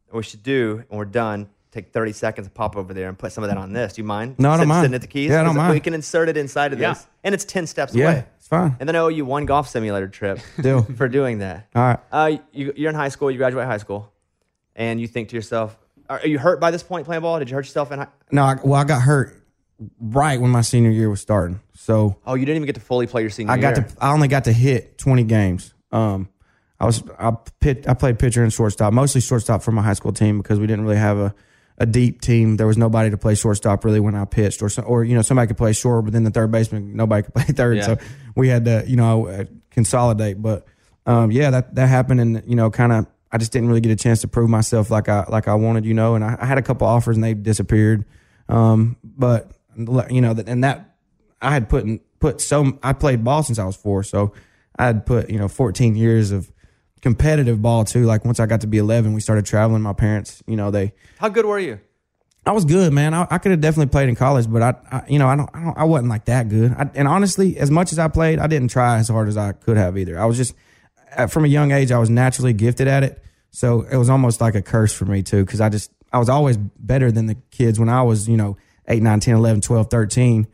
[0.09, 3.17] What we should do when we're done, take 30 seconds to pop over there and
[3.19, 3.93] put some of that on this.
[3.95, 4.37] Do you mind?
[4.39, 4.85] No, I don't Sit- mind.
[4.85, 5.31] Sitting at the keys?
[5.31, 5.75] Yeah, I don't 'Cause mind.
[5.75, 6.95] We can insert it inside of Yeah.
[6.95, 7.07] this.
[7.23, 8.25] And it's 10 steps Yeah, away.
[8.39, 8.77] it's fine.
[8.81, 10.83] And then I owe you one golf simulator trip Deal.
[10.83, 11.69] for doing that.
[11.75, 11.99] All right.
[12.11, 14.13] Uh, you, you're in high school, you graduate high school,
[14.75, 15.77] and you think to yourself,
[16.09, 17.38] are, you hurt by this point playing ball?
[17.38, 18.09] Did you hurt yourself in high?
[18.31, 19.42] No, I, well, I got hurt
[20.01, 21.61] right when my senior year was starting.
[21.75, 23.87] So Oh, you didn't even get to fully play your senior I got year.
[23.87, 23.95] to.
[24.01, 25.75] I only got to hit twenty games.
[25.92, 26.29] Um,
[26.81, 30.12] I was I pit, I played pitcher and shortstop, mostly shortstop for my high school
[30.12, 31.35] team because we didn't really have a,
[31.79, 32.57] a deep team.
[32.57, 35.47] There was nobody to play shortstop really when I pitched, or or you know somebody
[35.49, 37.77] could play short, but then the third baseman nobody could play third.
[37.79, 37.83] Yeah.
[37.83, 37.99] So
[38.35, 40.40] we had to you know uh, consolidate.
[40.42, 40.66] But
[41.07, 43.93] um, yeah, that that happened, and you know kind of I just didn't really get
[43.93, 46.15] a chance to prove myself like I like I wanted, you know.
[46.15, 48.05] And I, I had a couple offers and they disappeared.
[48.49, 50.97] Um, but you know that and that
[51.43, 54.33] I had put in, put so I played ball since I was four, so
[54.79, 56.51] I had put you know 14 years of
[57.03, 58.05] competitive ball too.
[58.05, 59.83] Like once I got to be 11, we started traveling.
[59.83, 61.81] My parents, you know, they How good were you?
[62.47, 63.12] I was good, man.
[63.12, 65.51] I, I could have definitely played in college, but I, I you know, I don't,
[65.53, 66.73] I don't, I wasn't like that good.
[66.73, 69.51] I, and honestly, as much as I played, I didn't try as hard as I
[69.51, 70.17] could have either.
[70.19, 70.55] I was just
[71.14, 74.40] Uh, from a young age, I was naturally gifted at it, so it was almost
[74.40, 77.37] like a curse for me too, because I just I was always better than the
[77.51, 78.57] kids when I was, you know,
[78.88, 80.47] 8, 9, 10, 11, 12, 13.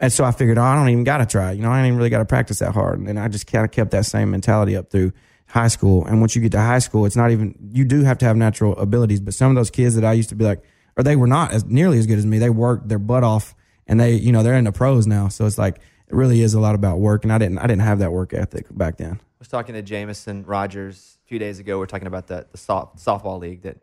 [0.00, 1.52] And so I figured, oh, I don't even got to try.
[1.52, 3.00] You know, I ain't even really got to practice that hard.
[3.00, 5.12] And I just kind of kept that same mentality up through
[5.46, 6.06] high school.
[6.06, 8.36] And once you get to high school, it's not even, you do have to have
[8.36, 9.20] natural abilities.
[9.20, 10.64] But some of those kids that I used to be like,
[10.96, 12.38] or they were not as nearly as good as me.
[12.38, 13.54] They worked their butt off
[13.86, 15.28] and they, you know, they're in the pros now.
[15.28, 17.24] So it's like, it really is a lot about work.
[17.24, 19.12] And I didn't, I didn't have that work ethic back then.
[19.12, 21.78] I was talking to Jameson Rogers a few days ago.
[21.78, 23.62] We are talking about the, the soft, softball league.
[23.62, 23.78] That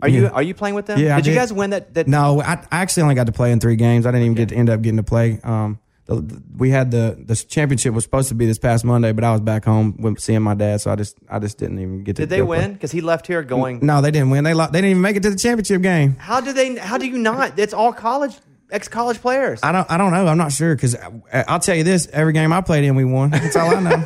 [0.00, 1.00] are you are you playing with them?
[1.00, 1.94] Yeah, I Did you guys win that?
[1.94, 4.06] that No, I, I actually only got to play in three games.
[4.06, 5.40] I didn't even get to end up getting to play.
[5.42, 9.12] Um, the, the- we had the the championship was supposed to be this past Monday,
[9.12, 11.80] but I was back home with seeing my dad, so I just I just didn't
[11.80, 12.22] even get to.
[12.22, 12.72] Did they win?
[12.74, 13.80] Because he left here going.
[13.84, 14.44] No, they didn't win.
[14.44, 16.14] They lo- they didn't even make it to the championship game.
[16.16, 16.76] How do they?
[16.76, 17.58] How do you not?
[17.58, 18.36] It's all college,
[18.70, 19.60] ex college players.
[19.62, 20.26] I don't I don't know.
[20.26, 21.10] I'm not sure because uh,
[21.48, 23.30] I'll tell you this: every game I played in, we won.
[23.30, 24.04] That's all I know.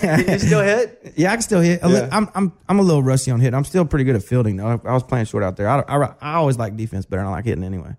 [0.00, 1.12] Can you still hit?
[1.16, 1.82] yeah, I can still hit.
[1.84, 2.08] Li- Yeah.
[2.12, 3.54] I'm I'm I'm a little rusty on hitting.
[3.54, 4.66] I'm still pretty good at fielding though.
[4.84, 5.68] I, I was playing short out there.
[5.68, 7.96] I, I I always like defense better than I like hitting anyway.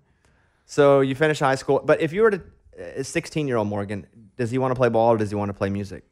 [0.66, 2.38] So you finish high school, but if you were to,
[2.78, 5.36] uh, a 16 year old Morgan, does he want to play ball or does he
[5.36, 6.04] want to play music?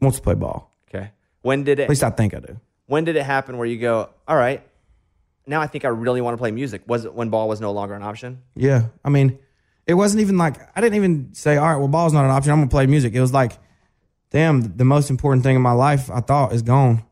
[0.00, 0.70] Wants to play ball.
[0.88, 1.10] Okay.
[1.42, 1.84] When did it?
[1.84, 2.60] At least I think I do.
[2.86, 4.10] When did it happen where you go?
[4.28, 4.62] All right,
[5.46, 6.82] now I think I really want to play music.
[6.86, 8.42] Was it when ball was no longer an option?
[8.54, 9.38] Yeah, I mean,
[9.86, 12.52] it wasn't even like I didn't even say, "All right, well, ball's not an option.
[12.52, 13.58] I'm gonna play music." It was like,
[14.30, 17.04] damn, the most important thing in my life I thought is gone,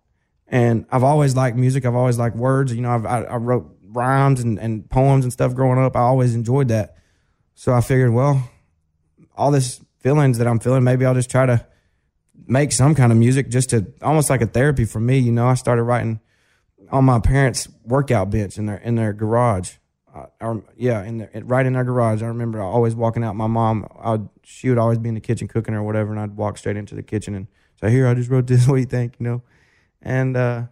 [0.47, 1.85] and I've always liked music.
[1.85, 2.75] I've always liked words.
[2.75, 5.97] You know, I've, I, I wrote rhymes and, and poems and stuff growing up.
[5.97, 6.97] I always enjoyed that,
[7.55, 8.51] so I figured, well,
[9.37, 11.67] all this feelings that I'm feeling, maybe I'll just try to
[12.47, 15.19] make some kind of music, just to almost like a therapy for me.
[15.19, 16.21] You know, I started writing
[16.93, 19.75] on my parents' workout bench in their in their garage.
[20.15, 22.23] Uh, or, yeah, in their, right in their garage.
[22.23, 23.35] I remember always walking out.
[23.35, 26.21] My mom, I would, she would always be in the kitchen cooking or whatever, and
[26.21, 27.47] I'd walk straight into the kitchen and
[27.81, 28.67] say, "Here, I just wrote this.
[28.69, 29.43] What do you think?" You know,
[30.03, 30.65] and uh,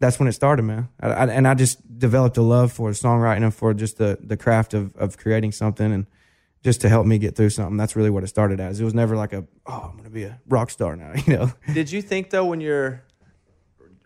[0.00, 0.88] that's when it started, man.
[0.98, 4.36] I, I, and I just developed a love for songwriting and for just the the
[4.36, 6.06] craft of of creating something and
[6.64, 7.76] just to help me get through something.
[7.76, 8.80] That's really what it started as.
[8.80, 11.12] It was never like a, oh, I'm to be a rock star now.
[11.26, 11.52] You know.
[11.72, 13.02] Did you think though when you're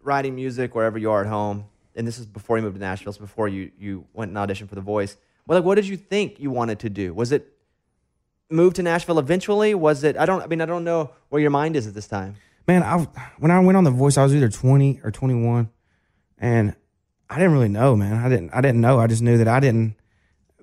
[0.07, 3.13] writing music wherever you are at home, and this is before you moved to Nashville,
[3.13, 5.97] so before you you went and auditioned for The Voice, well, like what did you
[5.97, 7.13] think you wanted to do?
[7.13, 7.53] Was it
[8.51, 9.75] move to Nashville eventually?
[9.75, 10.17] Was it?
[10.17, 10.43] I don't.
[10.43, 12.37] I mean, I don't know where your mind is at this time.
[12.67, 13.07] man, I
[13.39, 15.69] when I went on the voice, I was either 20 or 21,
[16.39, 16.75] and
[17.29, 18.15] I didn't really know, man.
[18.25, 18.99] I didn't I didn't know.
[18.99, 19.97] I just knew that I didn't.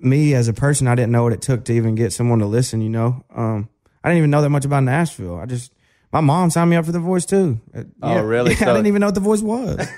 [0.00, 2.46] Me as a person, I didn't know what it took to even get someone to
[2.46, 2.80] listen.
[2.80, 3.68] You know, um,
[4.02, 5.36] I didn't even know that much about Nashville.
[5.36, 5.72] I just
[6.14, 7.60] my mom signed me up for the voice too.
[7.74, 8.52] Uh, Oh, really?
[8.52, 9.76] Yeah, So- I didn't even know what the voice was.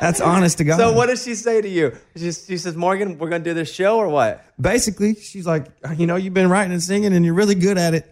[0.00, 0.78] That's honest to God.
[0.78, 1.94] So what does she say to you?
[2.16, 4.44] She, she says, Morgan, we're going to do this show or what?
[4.58, 5.66] basically, she's like,
[5.96, 8.06] you know, you've been writing and singing and you're really good at it.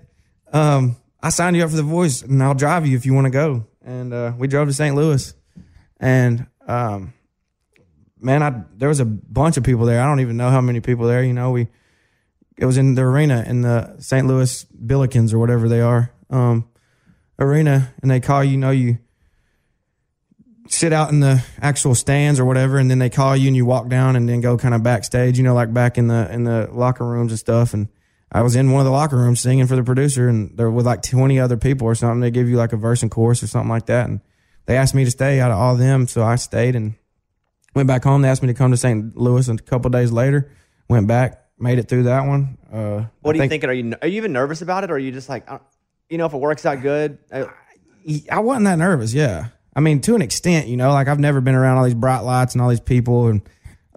[0.52, 3.26] Um, I signed you up for the voice and I'll drive you if you want
[3.26, 3.64] to go.
[3.82, 4.94] And uh, we drove to St.
[4.94, 5.32] Louis.
[6.00, 7.14] And um,
[8.20, 10.02] man, I there was a bunch of people there.
[10.02, 11.22] I don't even know how many people there.
[11.22, 11.68] You know, we
[12.58, 14.26] it was in the arena in the St.
[14.26, 16.68] Louis Billikens or whatever they are um,
[17.38, 18.56] arena, and they call you.
[18.56, 18.98] Know you
[20.68, 23.64] sit out in the actual stands or whatever, and then they call you and you
[23.64, 25.38] walk down and then go kind of backstage.
[25.38, 27.74] You know, like back in the in the locker rooms and stuff.
[27.74, 27.88] And
[28.30, 30.82] I was in one of the locker rooms singing for the producer, and there were
[30.82, 32.20] like twenty other people or something.
[32.20, 34.20] They give you like a verse and chorus or something like that, and
[34.66, 36.94] they asked me to stay out of all of them, so I stayed and
[37.74, 38.22] went back home.
[38.22, 39.16] They asked me to come to St.
[39.16, 40.52] Louis, and a couple days later,
[40.88, 42.58] went back, made it through that one.
[42.72, 43.70] Uh, What I are you think- thinking?
[43.70, 45.58] Are you are you even nervous about it, or are you just like, uh,
[46.08, 47.18] you know, if it works out good?
[47.32, 47.44] uh,
[48.30, 49.12] I wasn't that nervous.
[49.12, 49.48] Yeah.
[49.76, 52.20] I mean, to an extent, you know, like I've never been around all these bright
[52.20, 53.42] lights and all these people and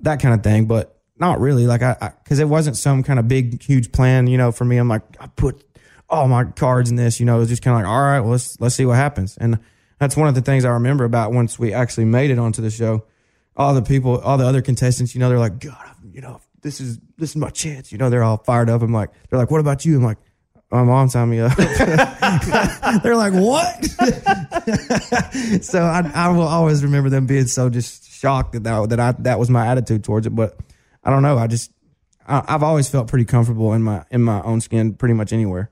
[0.01, 1.65] that kind of thing, but not really.
[1.65, 4.65] Like I, I cause it wasn't some kind of big, huge plan, you know, for
[4.65, 4.77] me.
[4.77, 5.63] I'm like, I put
[6.09, 8.19] all my cards in this, you know, it was just kind of like, all right,
[8.19, 9.37] well, let's, let's see what happens.
[9.37, 9.59] And
[9.97, 12.69] that's one of the things I remember about once we actually made it onto the
[12.71, 13.05] show.
[13.55, 16.79] All the people, all the other contestants, you know, they're like, God, you know, this
[16.79, 17.91] is, this is my chance.
[17.91, 18.81] You know, they're all fired up.
[18.81, 19.97] I'm like, they're like, what about you?
[19.97, 20.17] I'm like,
[20.71, 21.55] my mom signed me up.
[23.03, 23.83] they're like, what?
[25.63, 29.11] so I, I will always remember them being so just shocked that that, that I
[29.19, 30.29] that was my attitude towards it.
[30.29, 30.57] But
[31.03, 31.37] I don't know.
[31.37, 31.71] I just
[32.25, 35.71] I, I've always felt pretty comfortable in my in my own skin, pretty much anywhere.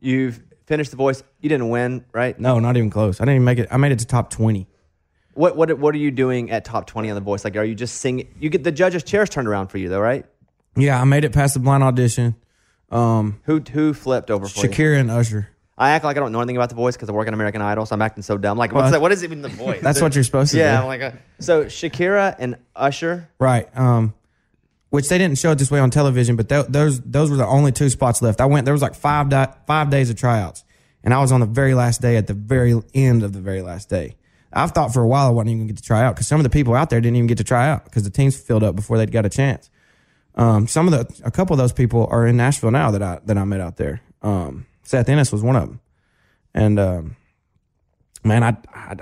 [0.00, 1.22] You've finished the voice.
[1.40, 2.38] You didn't win, right?
[2.38, 3.20] No, not even close.
[3.20, 3.68] I didn't even make it.
[3.70, 4.68] I made it to top twenty.
[5.36, 7.44] What what what are you doing at top twenty on the voice?
[7.44, 8.34] Like, are you just singing?
[8.40, 10.24] You get the judges' chairs turned around for you, though, right?
[10.76, 12.34] Yeah, I made it past the blind audition.
[12.90, 14.72] Um, Who who flipped over for you?
[14.72, 15.48] Shakira and Usher.
[15.78, 17.60] I act like I don't know anything about the voice because I work on American
[17.60, 18.56] Idol, so I'm acting so dumb.
[18.56, 19.00] Like, Well, what's that?
[19.02, 19.82] What is even the voice?
[19.82, 20.82] That's what you're supposed to yeah, do.
[20.82, 23.28] I'm like, uh, so Shakira and Usher.
[23.38, 23.68] Right.
[23.76, 24.14] Um,
[24.88, 27.46] which they didn't show it this way on television, but th- those those were the
[27.46, 28.40] only two spots left.
[28.40, 28.64] I went.
[28.64, 30.64] There was like five di- five days of tryouts,
[31.04, 33.60] and I was on the very last day at the very end of the very
[33.60, 34.16] last day.
[34.52, 36.26] I've thought for a while I wasn't even going to get to try out because
[36.26, 38.36] some of the people out there didn't even get to try out because the teams
[38.40, 39.70] filled up before they'd got a chance.
[40.34, 43.20] Um, some of the a couple of those people are in Nashville now that I
[43.24, 44.02] that I met out there.
[44.22, 45.80] Um, Seth Ennis was one of them,
[46.54, 47.16] and um,
[48.26, 48.56] man, I,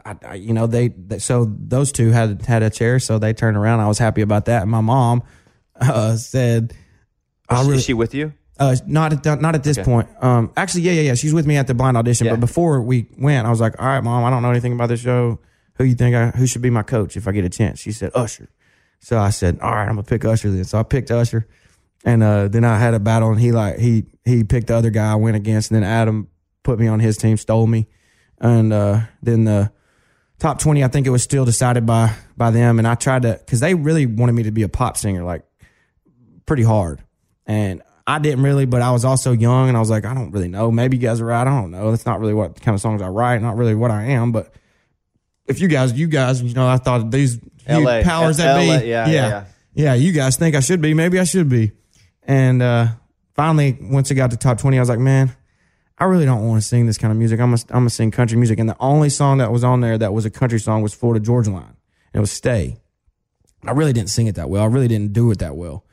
[0.04, 3.32] I, I, you know they, they so those two had had a chair, so they
[3.32, 3.80] turned around.
[3.80, 4.62] I was happy about that.
[4.62, 5.22] And my mom
[5.80, 6.74] uh, said,
[7.48, 8.32] "I Is she with you?
[8.58, 9.84] Uh, not at the, not at this Okay.
[9.84, 10.08] point.
[10.20, 11.14] Um, actually, yeah, yeah, yeah.
[11.14, 12.26] She's with me at the blind audition.
[12.26, 12.34] Yeah.
[12.34, 14.88] But before we went, I was like, "All right, mom, I don't know anything about
[14.90, 15.40] this show.
[15.74, 17.90] Who you think I who should be my coach if I get a chance?" She
[17.90, 18.48] said, "Usher."
[19.00, 21.48] So I said, "All right, I'm gonna pick Usher then." So I picked Usher,
[22.04, 24.90] and uh, then I had a battle, and he like he he picked the other
[24.90, 26.28] guy I went against, and then Adam
[26.62, 27.88] put me on his team, stole me,
[28.40, 29.72] and uh, then the
[30.40, 33.38] top 20 i think it was still decided by by them and i tried to
[33.46, 35.42] because they really wanted me to be a pop singer like
[36.44, 37.02] pretty hard
[37.46, 40.30] and i didn't really but i was also young and i was like i don't
[40.30, 42.74] really know maybe you guys are right i don't know that's not really what kind
[42.74, 44.52] of songs i write not really what i am but
[45.46, 47.38] if you guys you guys you know i thought these
[47.68, 48.02] LA.
[48.02, 49.44] powers that LA, be yeah, yeah, yeah
[49.74, 49.94] yeah.
[49.94, 51.72] you guys think i should be maybe i should be
[52.22, 52.86] and uh
[53.34, 55.34] finally once it got to top 20 i was like man
[55.96, 57.38] I really don't want to sing this kind of music.
[57.38, 58.58] I'm gonna, I'm gonna sing country music.
[58.58, 61.24] And the only song that was on there that was a country song was Florida
[61.24, 61.62] Georgia Line.
[61.62, 62.76] And it was Stay.
[63.62, 64.62] I really didn't sing it that well.
[64.62, 65.84] I really didn't do it that well.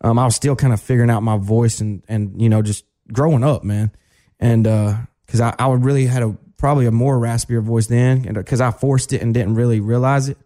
[0.00, 2.84] Um, I was still kind of figuring out my voice and, and, you know, just
[3.12, 3.90] growing up, man.
[4.38, 4.96] And, uh,
[5.28, 8.60] cause I, I really had a, probably a more raspier voice then and uh, cause
[8.60, 10.38] I forced it and didn't really realize it.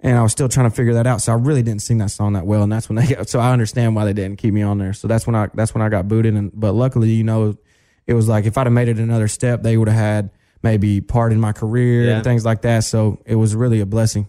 [0.00, 1.22] And I was still trying to figure that out.
[1.22, 2.62] So I really didn't sing that song that well.
[2.62, 4.92] And that's when they got, so I understand why they didn't keep me on there.
[4.92, 6.34] So that's when I, that's when I got booted.
[6.34, 7.56] And, but luckily, you know,
[8.06, 10.30] it was like if I'd have made it another step, they would have had
[10.62, 12.16] maybe part in my career Yeah.
[12.16, 12.84] and things like that.
[12.84, 14.28] So it was really a blessing.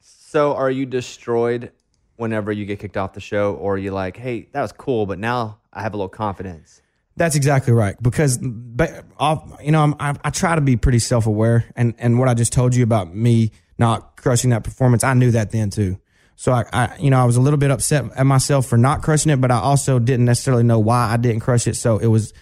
[0.00, 1.72] So are you destroyed
[2.16, 5.06] whenever you get kicked off the show, or you're you like, hey, that was cool,
[5.06, 6.80] but now I have a little confidence?
[7.16, 8.00] That's exactly right.
[8.02, 12.34] Because, you know, I, I try to be pretty self aware, and and what I
[12.34, 15.98] just told you about me not crushing that performance, I knew that then too.
[16.36, 19.02] So I, I, you know, I was a little bit upset at myself for not
[19.02, 21.76] crushing it, but I also didn't necessarily know why I didn't crush it.
[21.76, 22.32] So it was,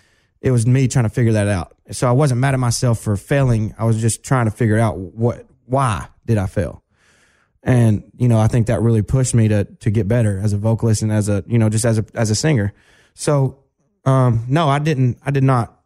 [0.40, 1.76] it was me trying to figure that out.
[1.90, 3.74] So I wasn't mad at myself for failing.
[3.78, 6.82] I was just trying to figure out what, why did I fail?
[7.62, 10.58] And, you know, I think that really pushed me to, to get better as a
[10.58, 12.72] vocalist and as a, you know, just as a, as a singer.
[13.14, 13.62] So,
[14.04, 15.18] um, no, I didn't.
[15.24, 15.78] I did not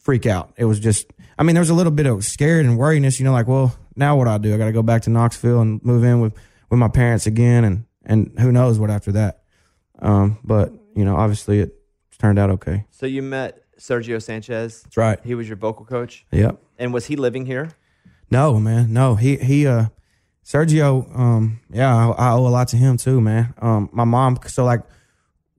[0.00, 0.52] freak out.
[0.56, 1.12] It was just.
[1.38, 3.18] I mean, there was a little bit of scared and worriness.
[3.18, 4.54] You know, like, well, now what do I do?
[4.54, 6.34] I got to go back to Knoxville and move in with
[6.70, 9.42] with my parents again, and and who knows what after that.
[10.00, 11.74] Um, but you know, obviously it
[12.18, 12.84] turned out okay.
[12.90, 14.82] So you met Sergio Sanchez.
[14.82, 15.20] That's right.
[15.24, 16.26] He was your vocal coach.
[16.32, 16.60] Yep.
[16.78, 17.70] And was he living here?
[18.30, 18.92] No, man.
[18.92, 19.86] No, he he uh
[20.44, 21.18] Sergio.
[21.18, 23.54] Um, yeah, I, I owe a lot to him too, man.
[23.60, 24.38] Um, my mom.
[24.46, 24.82] So like,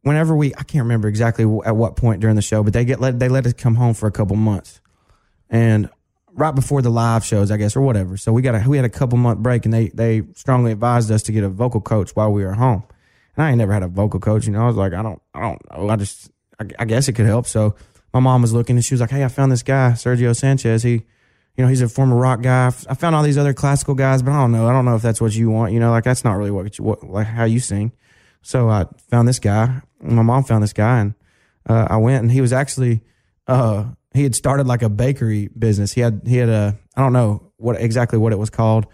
[0.01, 2.99] whenever we, I can't remember exactly at what point during the show, but they get
[2.99, 4.81] let they let us come home for a couple months,
[5.49, 5.89] and
[6.35, 8.17] right before the live shows, I guess, or whatever.
[8.17, 11.11] So we got a we had a couple month break, and they they strongly advised
[11.11, 12.83] us to get a vocal coach while we were home.
[13.35, 14.63] And I ain't never had a vocal coach, you know.
[14.63, 15.89] I was like, I don't, I don't know.
[15.89, 16.29] I just,
[16.59, 17.47] I, I guess it could help.
[17.47, 17.75] So
[18.13, 20.83] my mom was looking, and she was like, Hey, I found this guy, Sergio Sanchez.
[20.83, 21.03] He,
[21.55, 22.67] you know, he's a former rock guy.
[22.67, 24.67] I found all these other classical guys, but I don't know.
[24.67, 25.73] I don't know if that's what you want.
[25.73, 27.91] You know, like that's not really what, you, what like how you sing.
[28.41, 29.81] So I found this guy.
[30.01, 31.13] My mom found this guy, and
[31.69, 33.01] uh, I went, and he was actually,
[33.47, 35.93] uh, he had started like a bakery business.
[35.93, 38.85] He had, he had a, I don't know what exactly what it was called.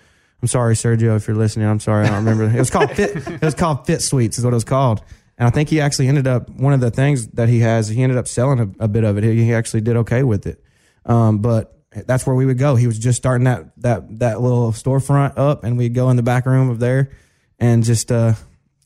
[0.41, 1.67] I'm sorry, Sergio, if you're listening.
[1.67, 2.45] I'm sorry, I don't remember.
[2.45, 3.27] It was called Fit.
[3.27, 5.01] It was called Fit Sweets, is what it was called.
[5.37, 7.87] And I think he actually ended up one of the things that he has.
[7.87, 9.23] He ended up selling a, a bit of it.
[9.23, 10.63] He, he actually did okay with it.
[11.05, 12.75] Um, but that's where we would go.
[12.75, 16.23] He was just starting that that that little storefront up, and we'd go in the
[16.23, 17.11] back room of there
[17.59, 18.33] and just uh,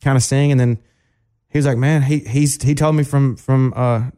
[0.02, 0.52] kind of sing.
[0.52, 0.80] And then
[1.50, 4.10] he was like, "Man, he he's he told me from from uh,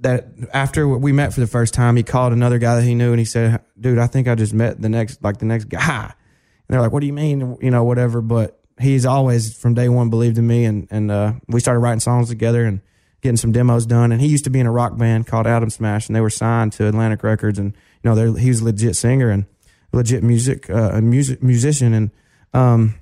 [0.00, 3.10] that after we met for the first time, he called another guy that he knew,
[3.12, 6.04] and he said, "Dude, I think I just met the next like the next guy."
[6.04, 8.20] And they're like, "What do you mean?" You know, whatever.
[8.20, 12.00] But he's always from day one believed in me, and and uh, we started writing
[12.00, 12.82] songs together and
[13.20, 14.12] getting some demos done.
[14.12, 16.30] And he used to be in a rock band called Atom Smash, and they were
[16.30, 17.58] signed to Atlantic Records.
[17.58, 19.46] And you know, he was a legit singer and
[19.92, 21.92] legit music uh, a music musician.
[21.94, 22.10] And
[22.54, 22.94] um,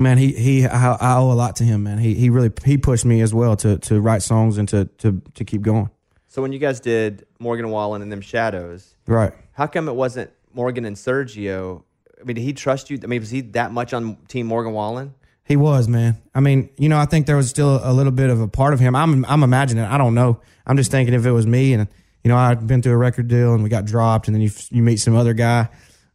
[0.00, 1.98] man, he he I, I owe a lot to him, man.
[1.98, 5.22] He he really he pushed me as well to to write songs and to to
[5.34, 5.90] to keep going.
[6.28, 9.32] So when you guys did Morgan Wallen and them Shadows, Right.
[9.52, 11.82] how come it wasn't Morgan and Sergio?
[12.20, 12.98] I mean, did he trust you?
[13.02, 15.14] I mean, was he that much on Team Morgan Wallen?
[15.46, 16.16] He was, man.
[16.34, 18.74] I mean, you know, I think there was still a little bit of a part
[18.74, 18.96] of him.
[18.96, 19.84] I'm, I'm imagining.
[19.84, 20.40] I don't know.
[20.66, 21.86] I'm just thinking if it was me, and
[22.24, 24.50] you know, I'd been through a record deal, and we got dropped, and then you
[24.70, 25.68] you meet some other guy.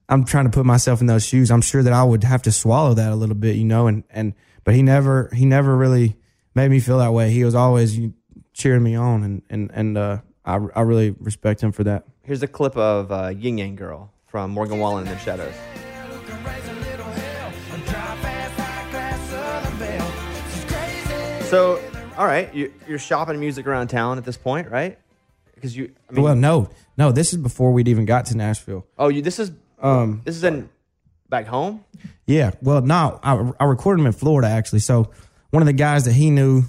[0.09, 1.49] I'm trying to put myself in those shoes.
[1.49, 3.87] I'm sure that I would have to swallow that a little bit, you know.
[3.87, 4.33] And and
[4.65, 6.17] but he never he never really
[6.53, 7.31] made me feel that way.
[7.31, 7.97] He was always
[8.51, 12.03] cheering me on, and and and uh, I I really respect him for that.
[12.23, 15.55] Here's a clip of uh, Yin Yang Girl from Morgan Wallen and the Shadows.
[21.51, 21.81] So,
[22.17, 24.97] all right, you, you're shopping music around town at this point, right?
[25.53, 28.87] Because you, I mean, well, no, no, this is before we'd even got to Nashville.
[28.97, 30.69] oh, you this is Um, this is in
[31.27, 31.83] back home.
[32.25, 32.51] Yeah.
[32.61, 34.79] Well, no, I, I recorded him in Florida actually.
[34.79, 35.11] So
[35.49, 36.63] one of the guys that he knew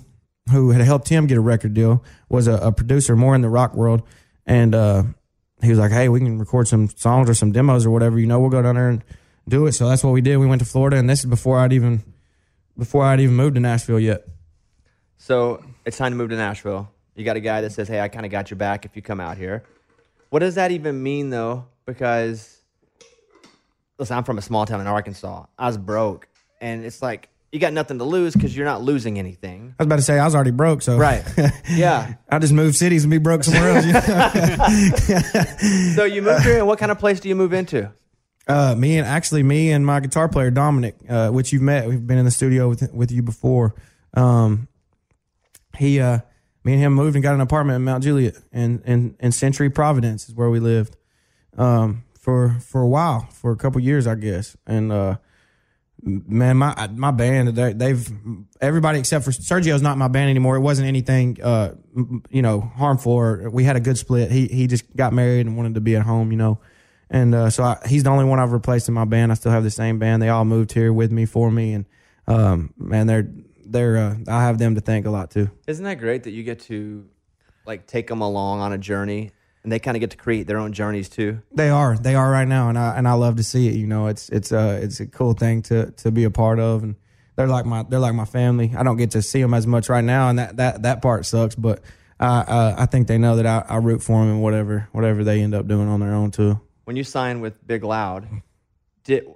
[0.51, 3.49] who had helped him get a record deal was a, a producer more in the
[3.49, 4.03] rock world,
[4.47, 5.05] and uh,
[5.62, 8.18] he was like, "Hey, we can record some songs or some demos or whatever.
[8.18, 9.05] You know, we'll go down there and
[9.49, 10.39] do it." So that's what we did.
[10.39, 12.03] We went to Florida, and this is before I'd even
[12.76, 14.26] before I'd even moved to Nashville yet.
[15.23, 16.91] So it's time to move to Nashville.
[17.14, 19.03] You got a guy that says, "Hey, I kind of got your back if you
[19.03, 19.62] come out here."
[20.31, 21.66] What does that even mean, though?
[21.87, 22.61] Because
[24.01, 25.45] listen, I'm from a small town in Arkansas.
[25.57, 26.27] I was broke,
[26.61, 29.77] and it's like you got nothing to lose because you're not losing anything.
[29.79, 31.23] I was about to say I was already broke, so Right.
[31.70, 32.14] Yeah.
[32.29, 33.87] I just moved cities and be broke somewhere else.
[33.87, 35.93] you know?
[35.95, 37.93] So you moved here, and what kind of place do you move into?
[38.49, 42.05] Uh, me and actually me and my guitar player Dominic, uh, which you've met, we've
[42.05, 43.77] been in the studio with with you before.
[44.14, 44.66] Um,
[45.83, 46.20] he, uh,
[46.64, 49.68] me and him moved and got an apartment in Mount Juliet, and in, in Century
[49.68, 50.97] Providence is where we lived,
[51.59, 54.57] um, for for a while, for a couple years, I guess.
[54.66, 55.16] And uh,
[56.03, 58.12] man, my my band, they, they've
[58.61, 60.57] everybody except for Sergio's not my band anymore.
[60.57, 61.74] It wasn't anything, uh,
[62.30, 63.12] you know, harmful.
[63.12, 64.30] Or we had a good split.
[64.30, 66.61] He he just got married and wanted to be at home, you know.
[67.11, 69.33] And uh, so I, he's the only one I've replaced in my band.
[69.33, 70.22] I still have the same band.
[70.22, 71.87] They all moved here with me for me, and
[72.26, 73.28] um, man, they're
[73.73, 75.51] they're uh, I have them to thank a lot too.
[75.66, 77.07] Isn't that great that you get to
[77.66, 79.31] like take them along on a journey,
[79.62, 81.43] and they kind of get to create their own journeys too?
[81.53, 83.75] They are they are right now, and I and I love to see it.
[83.75, 86.83] You know, it's it's uh it's a cool thing to to be a part of,
[86.83, 86.97] and
[87.37, 88.73] they're like my they're like my family.
[88.77, 91.27] I don't get to see them as much right now, and that that that part
[91.27, 91.55] sucks.
[91.55, 91.81] But
[92.20, 95.25] I uh, I think they know that I, I root for them and whatever whatever
[95.25, 96.61] they end up doing on their own too.
[96.85, 98.29] When you sign with Big Loud,
[99.05, 99.27] did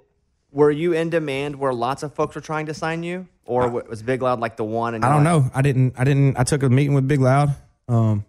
[0.57, 4.01] were you in demand where lots of folks were trying to sign you, or was
[4.01, 4.95] Big Loud like the one?
[4.95, 5.51] And I don't know.
[5.53, 5.93] I didn't.
[5.99, 6.35] I didn't.
[6.35, 7.55] I took a meeting with Big Loud.
[7.87, 8.25] Um,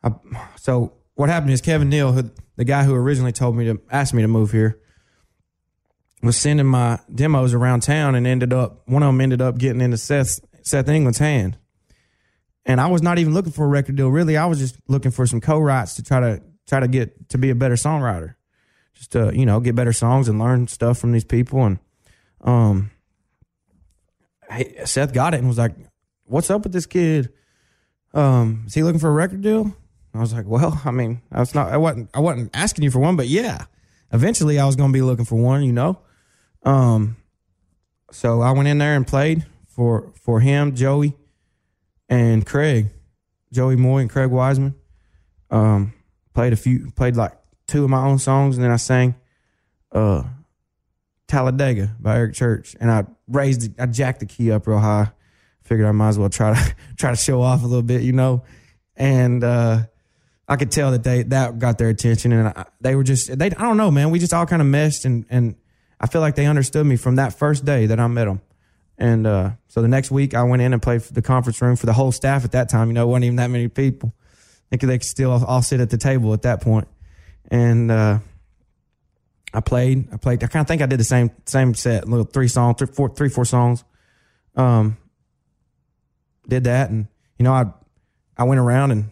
[0.00, 0.12] I,
[0.54, 4.14] so what happened is Kevin Neal, who, the guy who originally told me to ask
[4.14, 4.78] me to move here,
[6.22, 9.80] was sending my demos around town, and ended up one of them ended up getting
[9.80, 11.58] into Seth Seth England's hand,
[12.64, 14.08] and I was not even looking for a record deal.
[14.08, 17.38] Really, I was just looking for some co-writes to try to try to get to
[17.38, 18.36] be a better songwriter,
[18.98, 21.64] just to you know get better songs and learn stuff from these people.
[21.64, 21.78] And
[22.40, 22.90] um,
[24.84, 25.74] Seth got it and was like,
[26.24, 27.32] "What's up with this kid?
[28.12, 29.74] Um, is he looking for a record deal?"
[30.12, 31.72] I was like, "Well, I mean, I was not.
[31.72, 32.10] I wasn't.
[32.12, 33.66] I wasn't asking you for one, but yeah,
[34.12, 35.62] eventually I was going to be looking for one.
[35.62, 36.00] You know."
[36.64, 37.16] Um,
[38.10, 41.16] so I went in there and played for for him, Joey,
[42.08, 42.88] and Craig,
[43.52, 44.74] Joey Moi and Craig Wiseman.
[45.50, 45.94] Um,
[46.34, 47.37] played a few, played like
[47.68, 49.14] two of my own songs, and then I sang,
[49.92, 50.24] uh,
[51.28, 55.12] Talladega by Eric Church, and I raised, I jacked the key up real high.
[55.62, 58.12] Figured I might as well try to try to show off a little bit, you
[58.12, 58.42] know,
[58.96, 59.80] and uh,
[60.48, 63.46] I could tell that they that got their attention, and I, they were just they
[63.46, 64.10] I don't know, man.
[64.10, 65.56] We just all kind of meshed, and and
[66.00, 68.40] I feel like they understood me from that first day that I met them.
[68.96, 71.86] And uh, so the next week, I went in and played the conference room for
[71.86, 72.88] the whole staff at that time.
[72.88, 74.14] You know, it wasn't even that many people.
[74.16, 76.88] I think they could still all sit at the table at that point.
[77.48, 78.18] And uh,
[79.54, 80.08] I played.
[80.12, 80.42] I played.
[80.44, 83.08] I kind of think I did the same same set, little three songs, three, four,
[83.08, 83.84] three, four songs.
[84.54, 84.96] Um,
[86.46, 87.66] did that, and you know, I
[88.36, 89.10] I went around and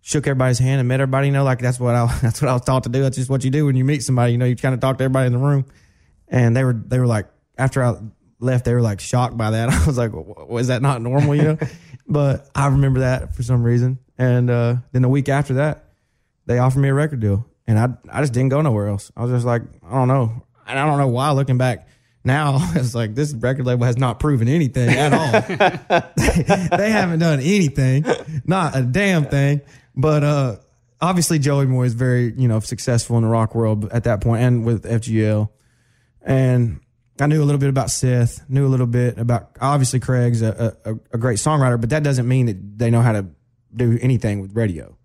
[0.00, 1.28] shook everybody's hand and met everybody.
[1.28, 3.02] You know, like that's what I that's what I was taught to do.
[3.02, 4.32] That's just what you do when you meet somebody.
[4.32, 5.66] You know, you kind of talk to everybody in the room,
[6.28, 7.94] and they were they were like after I
[8.40, 9.68] left, they were like shocked by that.
[9.70, 11.34] I was like, was that not normal?
[11.34, 11.58] You know,
[12.06, 13.98] but I remember that for some reason.
[14.16, 15.84] And uh, then the week after that,
[16.46, 19.12] they offered me a record deal, and I I just didn't go nowhere else.
[19.16, 21.30] I was just like, I don't know, and I don't know why.
[21.30, 21.86] Looking back
[22.24, 25.30] now, it's like this record label has not proven anything at all.
[26.78, 28.04] they haven't done anything,
[28.44, 29.60] not a damn thing.
[29.94, 30.56] But uh,
[31.00, 34.42] obviously, Joey Moi is very you know successful in the rock world at that point,
[34.42, 35.50] and with FGL,
[36.22, 36.80] and
[37.20, 40.74] I knew a little bit about Seth, knew a little bit about obviously Craig's a,
[40.86, 43.26] a, a great songwriter, but that doesn't mean that they know how to
[43.76, 44.97] do anything with radio.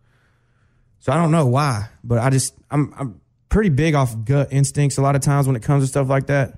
[1.04, 4.98] So I don't know why, but I just I'm I'm pretty big off gut instincts
[4.98, 6.58] a lot of times when it comes to stuff like that.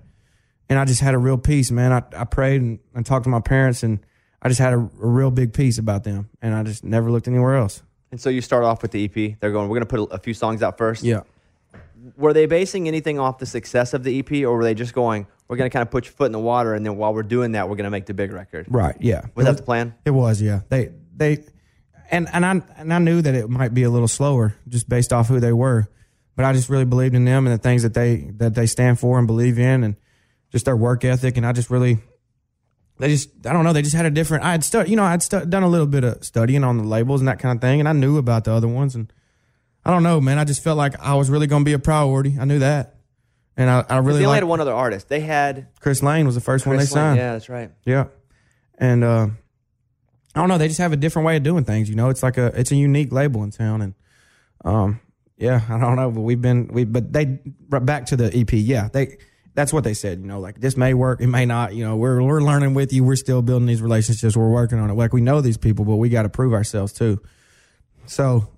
[0.70, 1.92] And I just had a real peace, man.
[1.92, 4.06] I, I prayed and, and talked to my parents, and
[4.44, 7.28] I just had a, a real big peace about them, and I just never looked
[7.28, 7.82] anywhere else.
[8.12, 9.40] And so you start off with the EP.
[9.40, 11.02] They're going, we're going to put a, a few songs out first.
[11.02, 11.22] Yeah.
[12.16, 15.26] Were they basing anything off the success of the EP, or were they just going,
[15.48, 17.24] we're going to kind of put your foot in the water, and then while we're
[17.24, 18.68] doing that, we're going to make the big record?
[18.70, 18.96] Right.
[19.00, 19.26] Yeah.
[19.34, 19.96] Was It that the plan?
[20.06, 20.40] It was.
[20.40, 20.62] Yeah.
[20.70, 21.44] They they
[22.12, 25.12] and and I and I knew that it might be a little slower just based
[25.14, 25.88] off who they were,
[26.36, 29.00] but I just really believed in them and the things that they that they stand
[29.00, 29.96] for and believe in, and
[30.52, 31.38] just their work ethic.
[31.38, 32.00] And I just really
[32.98, 34.44] they just I don't know they just had a different.
[34.44, 36.78] I had stu- you know I had stu- done a little bit of studying on
[36.78, 39.12] the labels and that kind of thing, and I knew about the other ones and.
[39.88, 40.40] I don't know, man.
[40.40, 42.38] I just felt like I was really going to be a priority.
[42.40, 42.96] I knew that,
[43.56, 45.10] and I, I really they only liked had one other artist.
[45.10, 47.04] They had Chris Lane was the first one they Chris Lane.
[47.04, 47.18] signed.
[47.20, 47.70] Yeah, that's right.
[47.86, 48.06] Yeah.
[48.80, 49.28] And uh
[50.36, 52.10] I don't know, they just have a different way of doing things, you know.
[52.10, 53.94] It's like a it's a unique label in town and
[54.66, 55.00] um
[55.38, 58.52] yeah, I don't know, but we've been we but they back to the EP.
[58.52, 59.18] Yeah, they
[59.54, 61.96] that's what they said, you know, like this may work, it may not, you know,
[61.96, 64.94] we're we're learning with you, we're still building these relationships, we're working on it.
[64.94, 67.22] Like we know these people, but we got to prove ourselves too.
[68.06, 68.50] So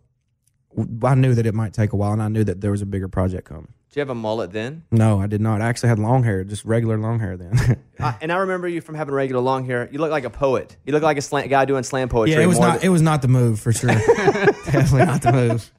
[1.03, 2.85] I knew that it might take a while and I knew that there was a
[2.85, 3.73] bigger project coming.
[3.97, 4.83] Did you have a mullet then?
[4.91, 5.59] No, I did not.
[5.59, 7.83] I actually had long hair, just regular long hair then.
[7.99, 9.89] Uh, and I remember you from having regular long hair.
[9.91, 10.77] You look like a poet.
[10.85, 12.35] You look like a slam, guy doing slam poetry.
[12.35, 13.89] yeah, it was not it was not the move for sure.
[14.65, 15.71] Definitely not the move.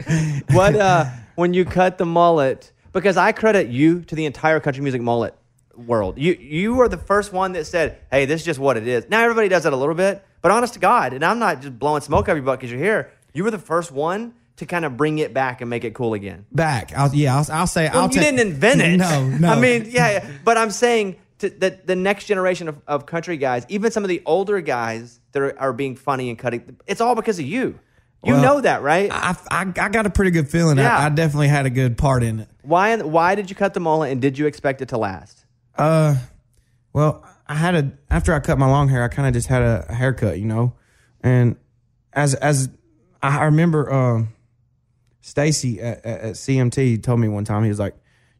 [0.50, 1.04] what uh,
[1.36, 5.32] when you cut the mullet because I credit you to the entire country music mullet
[5.76, 6.18] world.
[6.18, 9.08] You you were the first one that said, "Hey, this is just what it is."
[9.08, 11.78] Now everybody does it a little bit, but honest to God, and I'm not just
[11.78, 13.12] blowing smoke up your butt because you're here.
[13.32, 16.14] You were the first one to kind of bring it back and make it cool
[16.14, 16.46] again.
[16.52, 16.92] Back.
[16.96, 17.88] I'll, yeah, I'll, I'll say.
[17.92, 18.96] Well, I'll you ta- didn't invent it.
[18.96, 19.48] No, no.
[19.48, 20.30] I mean, yeah, yeah.
[20.44, 24.08] but I'm saying to, that the next generation of, of country guys, even some of
[24.08, 27.78] the older guys that are, are being funny and cutting, it's all because of you.
[28.24, 29.08] You Well, know that, right?
[29.12, 30.78] I, I, I got a pretty good feeling.
[30.78, 30.96] Yeah.
[30.98, 32.48] I, I definitely had a good part in it.
[32.62, 35.44] Why why did you cut the mullet and did you expect it to last?
[35.76, 36.16] Uh,
[36.92, 39.62] well, I had a after I cut my long hair, I kind of just had
[39.62, 40.74] a, a haircut, you know,
[41.22, 41.54] and
[42.12, 42.68] as as
[43.22, 44.28] I I remember, um,
[45.20, 47.94] Stacy at, at at CMT told me one time he was like,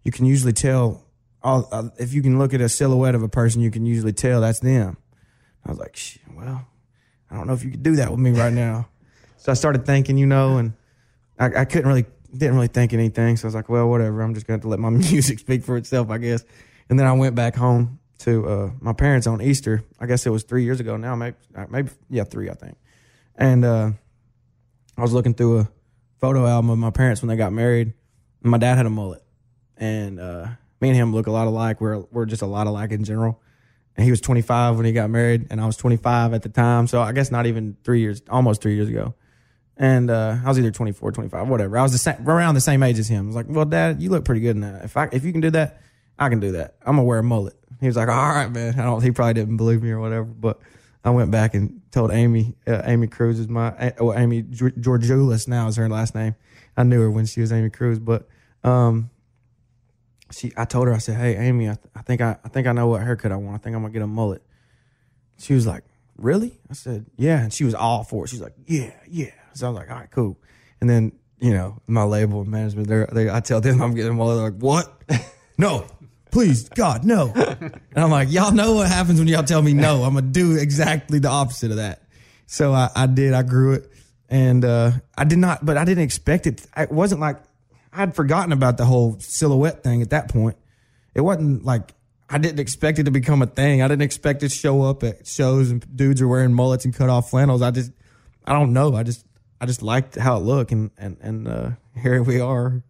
[0.05, 1.05] you can usually tell
[1.43, 4.13] all uh, if you can look at a silhouette of a person, you can usually
[4.13, 4.97] tell that's them.
[5.65, 5.99] I was like,
[6.35, 6.67] well,
[7.31, 8.89] I don't know if you could do that with me right now.
[9.41, 10.73] So I started thinking, you know, and
[11.39, 12.07] I, I couldn't really,
[12.37, 13.37] didn't really think anything.
[13.37, 14.21] So I was like, well, whatever.
[14.21, 16.45] I'm just going to let my music speak for itself, I guess.
[16.91, 19.85] And then I went back home to uh, my parents on Easter.
[20.01, 22.79] I guess it was three years ago now, maybe, uh, maybe yeah, three, I think.
[23.37, 23.93] And uh,
[24.97, 25.69] I was looking through a
[26.19, 27.93] photo album of my parents when they got married.
[28.43, 29.23] My dad had a mullet,
[29.77, 30.47] and uh,
[30.81, 31.81] me and him look a lot alike.
[31.81, 33.41] We're we're just a lot alike in general.
[33.97, 36.87] and he was 25 when he got married, and I was 25 at the time.
[36.87, 39.15] So I guess not even three years, almost three years ago.
[39.77, 41.79] And uh, I was either 24, 25, whatever.
[41.79, 43.25] I was the same, around the same age as him.
[43.25, 44.85] I was like, "Well, Dad, you look pretty good in that.
[44.85, 45.81] If I if you can do that,
[46.19, 46.77] I can do that.
[46.81, 49.03] I'm gonna wear a mullet." He was like, "All right, man." I don't.
[49.03, 50.61] He probably didn't believe me or whatever, but
[51.05, 52.57] I went back and told Amy.
[52.67, 53.93] Uh, Amy Cruz is my.
[53.99, 56.35] Well, Amy Geor- Georgioulis now is her last name.
[56.77, 58.29] I knew her when she was Amy Cruz, but
[58.65, 59.11] um,
[60.31, 60.53] she.
[60.57, 60.95] I told her.
[60.95, 63.33] I said, "Hey, Amy, I, th- I think I, I think I know what haircut
[63.33, 63.55] I want.
[63.55, 64.43] I think I'm gonna get a mullet."
[65.39, 65.85] She was like,
[66.17, 68.29] "Really?" I said, "Yeah," and she was all for it.
[68.29, 70.39] She's like, "Yeah, yeah." So I was like, "All right, cool."
[70.81, 74.15] And then you know my label and management, they I tell them I'm getting a
[74.15, 74.37] mullet.
[74.37, 75.03] They're like, "What?
[75.59, 75.87] no."
[76.31, 77.33] Please, God, no.
[77.35, 80.03] And I'm like, y'all know what happens when y'all tell me no.
[80.05, 82.03] I'm gonna do exactly the opposite of that.
[82.47, 83.35] So I, I did.
[83.35, 83.91] I grew it,
[84.29, 85.65] and uh, I did not.
[85.65, 86.67] But I didn't expect it.
[86.77, 87.39] It wasn't like
[87.93, 90.57] I'd forgotten about the whole silhouette thing at that point.
[91.15, 91.95] It wasn't like
[92.31, 93.83] I didn't expect it to become a thing.
[93.83, 96.95] I didn't expect it to show up at shows and dudes are wearing mullets and
[96.95, 97.63] cut off flannels.
[97.63, 97.91] I just,
[98.45, 98.95] I don't know.
[98.95, 99.25] I just,
[99.61, 101.71] I just liked how it looked, and and and uh,
[102.01, 102.83] here we are.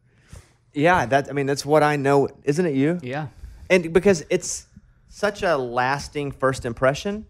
[0.78, 2.74] Yeah, that I mean that's what I know, isn't it?
[2.74, 3.00] You?
[3.02, 3.28] Yeah.
[3.68, 4.66] And because it's
[5.08, 7.26] such a lasting first impression.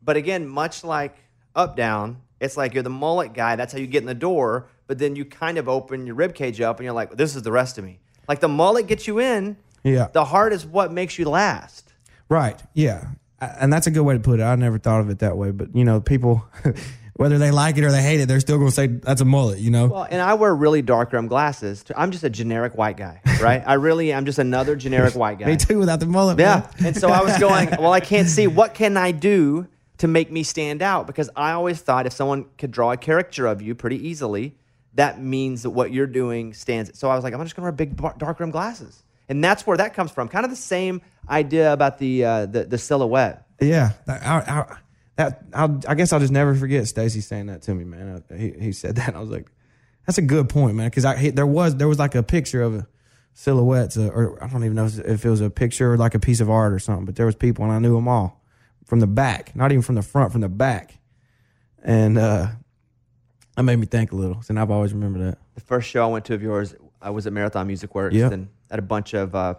[0.00, 1.16] But again, much like
[1.56, 3.56] up down, it's like you're the mullet guy.
[3.56, 4.68] That's how you get in the door.
[4.86, 7.42] But then you kind of open your rib cage up, and you're like, "This is
[7.42, 9.56] the rest of me." Like the mullet gets you in.
[9.82, 10.08] Yeah.
[10.12, 11.92] The heart is what makes you last.
[12.28, 12.62] Right.
[12.74, 13.08] Yeah.
[13.40, 14.44] And that's a good way to put it.
[14.44, 16.46] I never thought of it that way, but you know, people,
[17.16, 19.24] whether they like it or they hate it, they're still going to say that's a
[19.24, 19.58] mullet.
[19.58, 19.86] You know.
[19.86, 21.84] Well, and I wear really dark rim glasses.
[21.96, 23.62] I'm just a generic white guy, right?
[23.66, 25.46] I really am just another generic white guy.
[25.46, 26.38] Me too, without the mullet.
[26.38, 26.70] Yeah.
[26.84, 28.46] And so I was going, well, I can't see.
[28.46, 29.66] What can I do
[29.98, 31.06] to make me stand out?
[31.06, 34.54] Because I always thought if someone could draw a caricature of you pretty easily,
[34.94, 36.98] that means that what you're doing stands.
[36.98, 39.02] So I was like, I'm just going to wear big dark rim glasses.
[39.28, 40.28] And that's where that comes from.
[40.28, 43.46] Kind of the same idea about the uh, the, the silhouette.
[43.60, 44.76] Yeah, I, I,
[45.16, 48.22] that I'll, I guess I'll just never forget Stacy saying that to me, man.
[48.30, 49.46] I, he, he said that, and I was like,
[50.06, 52.62] "That's a good point, man." Because I he, there was there was like a picture
[52.62, 52.86] of a
[53.34, 56.18] silhouettes, uh, or I don't even know if it was a picture or like a
[56.18, 57.04] piece of art or something.
[57.06, 58.42] But there was people, and I knew them all
[58.84, 60.98] from the back, not even from the front, from the back,
[61.82, 62.48] and uh,
[63.56, 64.42] that made me think a little.
[64.48, 65.38] And I've always remembered that.
[65.54, 68.32] The first show I went to of yours, I was at Marathon Music Works Yep.
[68.32, 69.34] and at a bunch of.
[69.34, 69.54] Uh,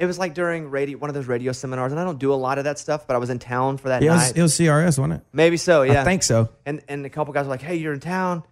[0.00, 2.34] it was like during radio, one of those radio seminars, and I don't do a
[2.34, 4.22] lot of that stuff, but I was in town for that Yeah, it night.
[4.28, 5.20] was, it was CRS, wasn't it?
[5.32, 6.00] Maybe so, yeah.
[6.00, 6.48] I think so.
[6.66, 8.42] And and a couple guys were like, "Hey, you're in town.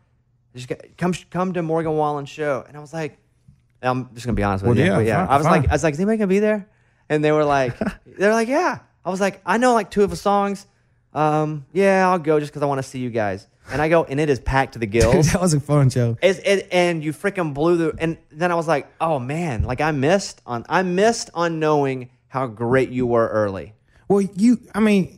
[0.55, 3.19] Just get, come come to Morgan Wallen's show." And I was like,
[3.83, 5.61] "I'm just gonna be honest with Well, you, yeah, but yeah." fine, I was fine.
[5.63, 6.69] like, "I was like, is anybody gonna be there?"
[7.09, 7.75] And they were like,
[8.07, 10.67] "They're like, yeah." I was like, "I know like two of the songs.
[11.15, 14.05] Um, yeah, I'll go just because I want to see you guys." And I go,
[14.05, 15.33] and it is packed to the gills.
[15.33, 16.17] that was a fun show.
[16.23, 17.95] It's, it, and you freaking blew the.
[17.99, 20.65] And then I was like, "Oh man!" Like I missed on.
[20.69, 23.75] I missed on knowing how great you were early.
[24.09, 25.18] Well, you, I mean,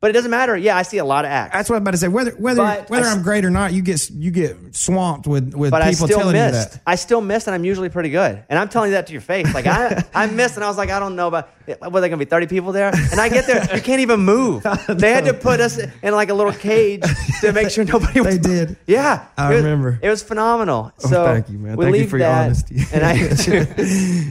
[0.00, 0.56] But it doesn't matter.
[0.56, 1.52] Yeah, I see a lot of acts.
[1.54, 2.08] that's what I'm about to say.
[2.08, 5.52] Whether whether But whether I I'm great or not, you get you get swamped with
[5.54, 6.72] with but I people still telling you missed.
[6.72, 6.80] that.
[6.86, 8.42] I still missed, and I'm usually pretty good.
[8.48, 9.52] And I'm telling you that to your face.
[9.52, 11.50] Like I, I missed, and I was like, I don't know about.
[11.92, 12.90] Were there gonna be 30 people there?
[13.12, 14.64] And I get there, you can't even move.
[14.88, 17.04] They had to put us in like a little cage
[17.42, 18.20] to make sure nobody.
[18.22, 18.76] Was They did.
[18.86, 19.98] Yeah, I It was- remember.
[20.02, 20.92] It was phenomenal.
[21.04, 21.76] Oh, So thank you, man.
[21.76, 22.80] We Thank you for your that, honesty.
[22.92, 23.12] And I,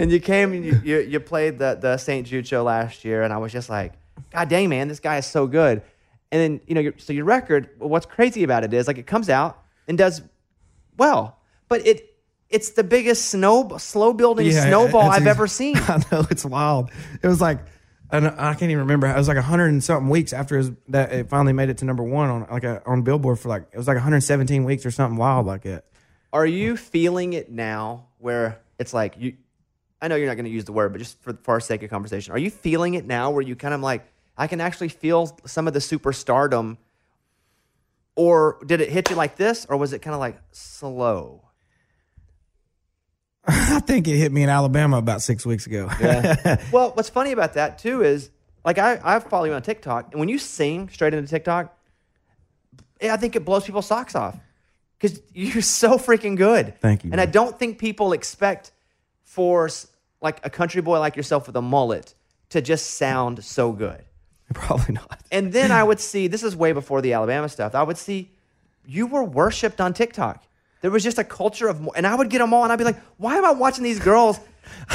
[0.01, 2.25] and you came and you, you, you played the the St.
[2.27, 3.93] Jude show last year, and I was just like,
[4.31, 5.81] God dang, man, this guy is so good.
[6.31, 7.69] And then you know, your, so your record.
[7.79, 10.21] What's crazy about it is like it comes out and does
[10.97, 12.09] well, but it
[12.49, 15.77] it's the biggest snow slow building Yeah, snowball I've ex- ever seen.
[15.87, 16.91] I know it's wild.
[17.21, 17.59] It was like,
[18.11, 19.07] and I can't even remember.
[19.07, 21.69] It was like a hundred and something weeks after it was, that it finally made
[21.69, 24.63] it to number one on like a, on Billboard for like it was like 117
[24.63, 25.85] weeks or something wild like that.
[26.31, 29.33] Are you feeling it now where it's like you
[30.01, 31.83] I know you're not going to use the word, but just for, for our sake
[31.83, 34.05] of conversation, are you feeling it now where you kind of like
[34.37, 36.77] I can actually feel some of the superstardom
[38.15, 41.43] or did it hit you like this or was it kind of like slow?
[43.47, 45.89] I think it hit me in Alabama about six weeks ago.
[46.71, 48.29] well, what's funny about that too is
[48.63, 51.75] like I, I follow you on TikTok, and when you sing straight into TikTok,
[53.01, 54.37] I think it blows people's socks off
[54.97, 56.79] because you're so freaking good.
[56.79, 58.71] Thank you, And I don't think people expect
[59.23, 59.69] for
[60.21, 62.13] like a country boy like yourself with a mullet
[62.49, 64.03] to just sound so good.
[64.53, 65.19] Probably not.
[65.31, 67.75] And then I would see this is way before the Alabama stuff.
[67.75, 68.31] I would see
[68.85, 70.43] you were worshipped on TikTok.
[70.81, 72.85] There was just a culture of, and I would get them all, and I'd be
[72.85, 74.39] like, "Why am I watching these girls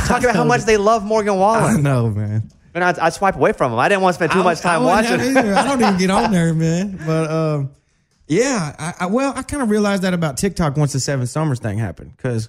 [0.06, 1.62] talk about how much they love Morgan Wallen?
[1.62, 2.50] I know, man.
[2.74, 3.78] And I'd, I'd swipe away from them.
[3.78, 5.20] I didn't want to spend too much time I watching.
[5.36, 6.98] I don't even get on there, man.
[7.06, 7.70] But um,
[8.26, 11.60] yeah, I, I, well, I kind of realized that about TikTok once the Seven Summers
[11.60, 12.48] thing happened because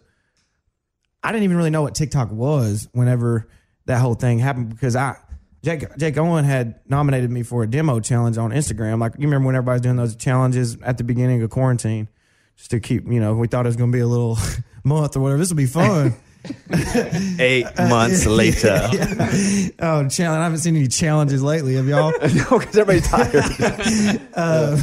[1.26, 3.48] I didn't even really know what TikTok was whenever
[3.86, 5.18] that whole thing happened because I
[5.64, 9.00] Jake Jake Owen had nominated me for a demo challenge on Instagram.
[9.00, 12.10] Like you remember when everybody's doing those challenges at the beginning of quarantine,
[12.58, 14.38] just to keep you know we thought it was going to be a little
[14.84, 15.40] month or whatever.
[15.40, 16.14] This will be fun.
[17.40, 18.80] Eight months later.
[19.80, 20.20] oh, challenge!
[20.20, 21.74] I haven't seen any challenges lately.
[21.74, 22.12] Have y'all?
[22.12, 24.22] no, because everybody's tired.
[24.36, 24.80] Uh,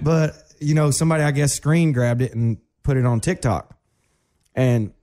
[0.00, 3.76] but you know, somebody I guess screen grabbed it and put it on TikTok,
[4.54, 4.94] and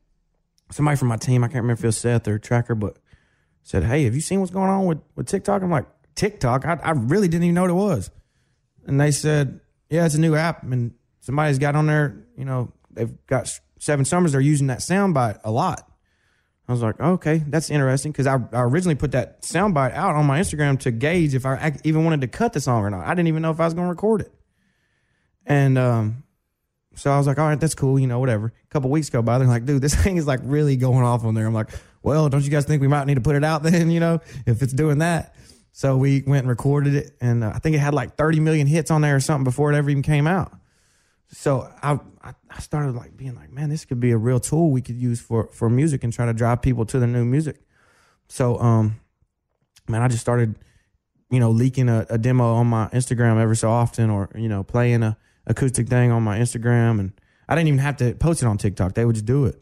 [0.71, 2.97] somebody from my team, I can't remember if it was Seth or Tracker, but
[3.63, 6.65] said, "Hey, have you seen what's going on with with TikTok?" I'm like, "TikTok?
[6.65, 8.11] I, I really didn't even know what it was."
[8.85, 9.59] And they said,
[9.89, 12.25] "Yeah, it's a new app, and somebody's got on there.
[12.37, 14.31] You know, they've got seven summers.
[14.31, 15.89] They're using that soundbite a lot."
[16.67, 20.25] I was like, okay, that's interesting because I, I originally put that soundbite out on
[20.25, 23.05] my Instagram to gauge if I even wanted to cut the song or not.
[23.05, 24.33] I didn't even know if I was going to record it.
[25.45, 26.23] And um,
[26.95, 28.47] so I was like, all right, that's cool, you know, whatever.
[28.47, 31.23] A couple weeks go by, they're like, dude, this thing is like really going off
[31.23, 31.45] on there.
[31.45, 31.69] I'm like,
[32.01, 34.19] well, don't you guys think we might need to put it out then, you know,
[34.45, 35.35] if it's doing that?
[35.71, 38.65] So we went and recorded it, and uh, I think it had like 30 million
[38.65, 40.53] hits on there or something before it ever even came out.
[41.27, 44.81] So I, I started like being like, man, this could be a real tool we
[44.81, 47.59] could use for for music and try to drive people to the new music.
[48.29, 48.99] So um,
[49.87, 50.55] man, I just started,
[51.29, 54.63] you know, leaking a, a demo on my Instagram every so often, or you know,
[54.63, 55.17] playing a
[55.47, 57.13] acoustic thing on my Instagram, and
[57.47, 59.61] I didn't even have to post it on TikTok; they would just do it,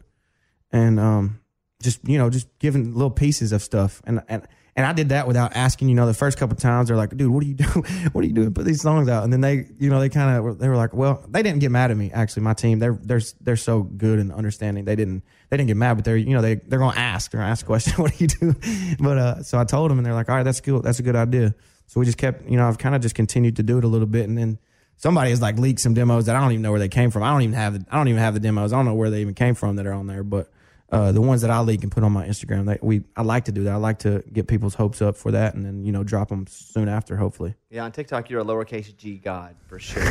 [0.72, 1.40] and um,
[1.82, 5.28] just you know, just giving little pieces of stuff, and and and I did that
[5.28, 5.88] without asking.
[5.88, 7.84] You know, the first couple times they're like, "Dude, what are you doing?
[8.12, 8.52] What are you doing?
[8.52, 10.94] Put these songs out." And then they, you know, they kind of they were like,
[10.94, 12.10] "Well, they didn't get mad at me.
[12.12, 14.84] Actually, my team they're they're they're so good and understanding.
[14.84, 17.30] They didn't they didn't get mad, but they're you know they they're gonna ask.
[17.30, 17.94] They're gonna ask a question.
[18.02, 18.54] what do you do?
[18.98, 20.80] But uh, so I told them, and they're like, "All right, that's cool.
[20.80, 21.54] That's a good idea."
[21.86, 23.88] So we just kept, you know, I've kind of just continued to do it a
[23.88, 24.58] little bit, and then
[24.96, 27.22] somebody has like leaked some demos that I don't even know where they came from.
[27.22, 28.72] I don't even have the, I don't even have the demos.
[28.72, 30.50] I don't know where they even came from that are on there, but
[30.92, 33.46] uh, the ones that I leak and put on my Instagram, they, we I like
[33.46, 33.72] to do that.
[33.72, 36.46] I like to get people's hopes up for that, and then you know drop them
[36.46, 37.54] soon after, hopefully.
[37.70, 40.04] Yeah, on TikTok, you're a lowercase g god for sure.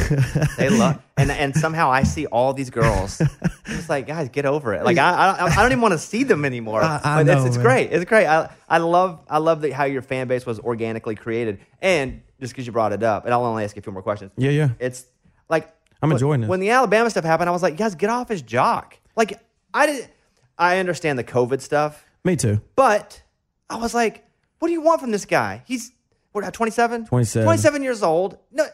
[0.58, 3.22] they love, and and somehow I see all these girls.
[3.22, 3.30] I'm
[3.68, 4.84] just like, guys, get over it.
[4.84, 6.82] Like I, I, I don't even want to see them anymore.
[6.84, 7.66] I- I but it's, know, it's man.
[7.66, 7.92] great.
[7.94, 8.26] It's great.
[8.26, 12.54] I, I love, I love that how your fan base was organically created, and just
[12.54, 14.32] because you brought it up, and I'll only ask you a few more questions.
[14.38, 14.70] Yeah, yeah.
[14.80, 15.06] It's
[15.50, 16.50] like I'm when- enjoying this.
[16.50, 19.00] When the Alabama stuff happened, I was like, guys, get off his jock.
[19.16, 19.40] Like
[19.74, 20.10] I did.
[20.58, 22.06] I understand the COVID stuff.
[22.24, 22.62] Me too.
[22.76, 23.22] But
[23.70, 24.26] I was like,
[24.60, 25.64] what do you want from this guy?
[25.66, 25.92] He's
[26.32, 27.06] what, 27?
[27.06, 27.46] 27.
[27.46, 28.38] 27 years old.
[28.52, 28.66] No,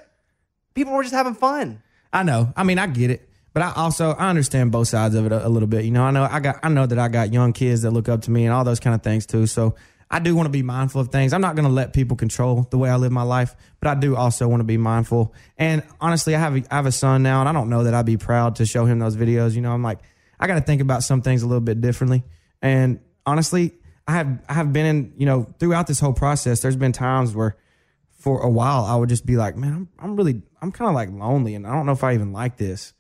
[0.73, 1.81] people were just having fun.
[2.11, 2.53] I know.
[2.55, 5.45] I mean, I get it, but I also I understand both sides of it a,
[5.45, 5.85] a little bit.
[5.85, 8.09] You know, I know I got I know that I got young kids that look
[8.09, 9.45] up to me and all those kind of things too.
[9.45, 9.75] So
[10.11, 11.33] I do want to be mindful of things.
[11.33, 13.95] I'm not going to let people control the way I live my life, but I
[13.95, 15.35] do also want to be mindful.
[15.57, 17.93] And honestly, I have a, I have a son now, and I don't know that
[17.93, 19.53] I'd be proud to show him those videos.
[19.53, 19.99] You know, I'm like
[20.39, 22.23] I got to think about some things a little bit differently.
[22.61, 23.73] And honestly,
[24.07, 26.61] I have I have been in you know throughout this whole process.
[26.61, 27.57] There's been times where
[28.09, 30.95] for a while I would just be like, man, I'm, I'm really, I'm kind of
[30.95, 32.93] like lonely, and I don't know if I even like this.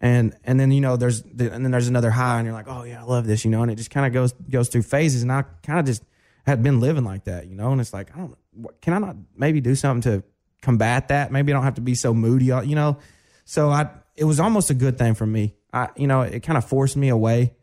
[0.00, 2.68] And and then you know there's the, and then there's another high, and you're like,
[2.68, 4.82] oh yeah, I love this, you know, and it just kind of goes goes through
[4.82, 6.02] phases, and I kind of just
[6.46, 8.36] had been living like that, you know, and it's like, I don't,
[8.80, 10.24] can I not maybe do something to
[10.60, 11.32] combat that?
[11.32, 12.98] Maybe I don't have to be so moody, you know.
[13.44, 15.54] So I, it was almost a good thing for me.
[15.72, 17.54] I, you know, it kind of forced me away,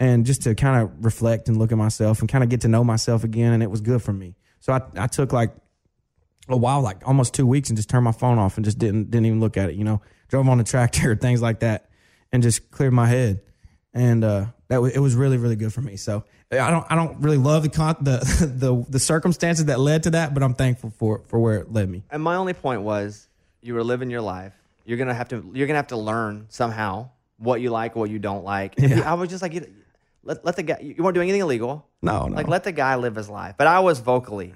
[0.00, 2.68] and just to kind of reflect and look at myself and kind of get to
[2.68, 4.36] know myself again, and it was good for me.
[4.60, 5.54] So I, I took like
[6.48, 9.10] a while, like almost two weeks, and just turned my phone off and just didn't
[9.10, 9.76] didn't even look at it.
[9.76, 11.88] You know, drove on the tractor, things like that,
[12.32, 13.40] and just cleared my head.
[13.94, 15.96] And uh, that was, it was really really good for me.
[15.96, 18.18] So I don't I don't really love the con- the
[18.58, 21.88] the the circumstances that led to that, but I'm thankful for for where it led
[21.88, 22.02] me.
[22.10, 23.28] And my only point was,
[23.62, 24.52] you were living your life.
[24.84, 25.50] You're gonna have to.
[25.54, 28.74] You're gonna have to learn somehow what you like, what you don't like.
[28.78, 29.10] Yeah.
[29.10, 29.66] I was just like, you-
[30.22, 30.78] let let the guy.
[30.80, 31.86] You weren't doing anything illegal.
[32.02, 32.36] No, no.
[32.36, 33.54] Like let the guy live his life.
[33.56, 34.54] But I was vocally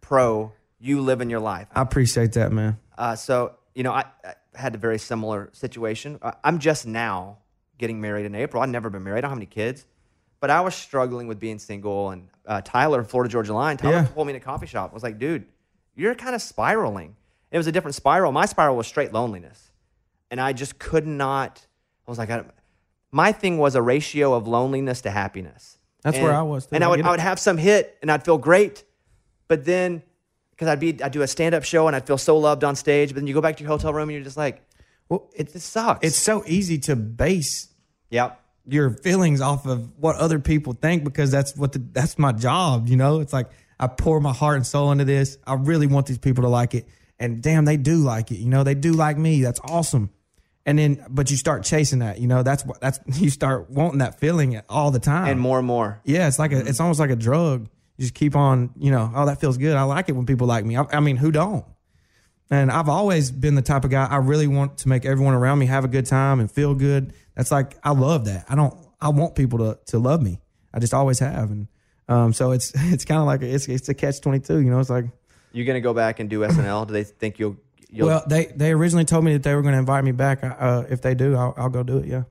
[0.00, 1.68] pro you living your life.
[1.74, 2.78] I appreciate that, man.
[2.96, 6.18] Uh, so you know, I, I had a very similar situation.
[6.42, 7.38] I'm just now
[7.78, 8.62] getting married in April.
[8.62, 9.18] I'd never been married.
[9.18, 9.84] I don't have any kids,
[10.40, 12.10] but I was struggling with being single.
[12.10, 14.06] And uh, Tyler, Florida Georgia Line, Tyler Yeah.
[14.06, 14.90] pulled me in a coffee shop.
[14.90, 15.44] I was like, dude,
[15.94, 17.16] you're kind of spiraling.
[17.50, 18.32] It was a different spiral.
[18.32, 19.70] My spiral was straight loneliness,
[20.30, 21.64] and I just could not.
[22.06, 22.44] I was like, I,
[23.12, 25.78] my thing was a ratio of loneliness to happiness.
[26.02, 26.74] That's And- where I was, too.
[26.74, 28.84] And I I would, get I would have some hit, and I'd feel great,
[29.48, 30.02] but then
[30.50, 32.76] because I'd be I'd do a stand up show and I'd feel so loved on
[32.76, 34.62] stage, but then you go back to your hotel room and you're just like,
[35.08, 36.06] well, it this sucks.
[36.06, 37.68] It's so easy to base
[38.10, 38.40] yep.
[38.66, 42.88] your feelings off of what other people think because that's what the, that's my job.
[42.88, 45.38] You know, it's like I pour my heart and soul into this.
[45.46, 46.88] I really want these people to like it,
[47.18, 48.38] and damn, they do like it.
[48.38, 49.42] You know, they do like me.
[49.42, 50.10] That's awesome.
[50.64, 52.18] And then, but you start chasing that.
[52.18, 55.58] You know, that's what that's you start wanting that feeling all the time and more
[55.58, 56.00] and more.
[56.04, 57.68] Yeah, it's like a, it's almost like a drug.
[57.96, 59.76] you just keep on, you know, oh, that feels good.
[59.76, 60.76] I like it when people like me.
[60.76, 61.64] I, I mean, who don't?
[62.50, 65.58] And I've always been the type of guy I really want to make everyone around
[65.58, 67.12] me have a good time and feel good.
[67.34, 68.46] That's like I love that.
[68.48, 68.74] I don't.
[69.00, 70.40] I want people to to love me.
[70.72, 71.68] I just always have, and
[72.08, 74.60] um, so it's it's kind of like it's it's a catch twenty two.
[74.60, 75.06] You know, it's like
[75.52, 76.86] you're gonna go back and do SNL?
[76.86, 77.56] Do they think you'll?
[77.90, 80.40] you'll well, they they originally told me that they were going to invite me back.
[80.42, 82.06] Uh, if they do, I'll, I'll go do it.
[82.06, 82.24] Yeah.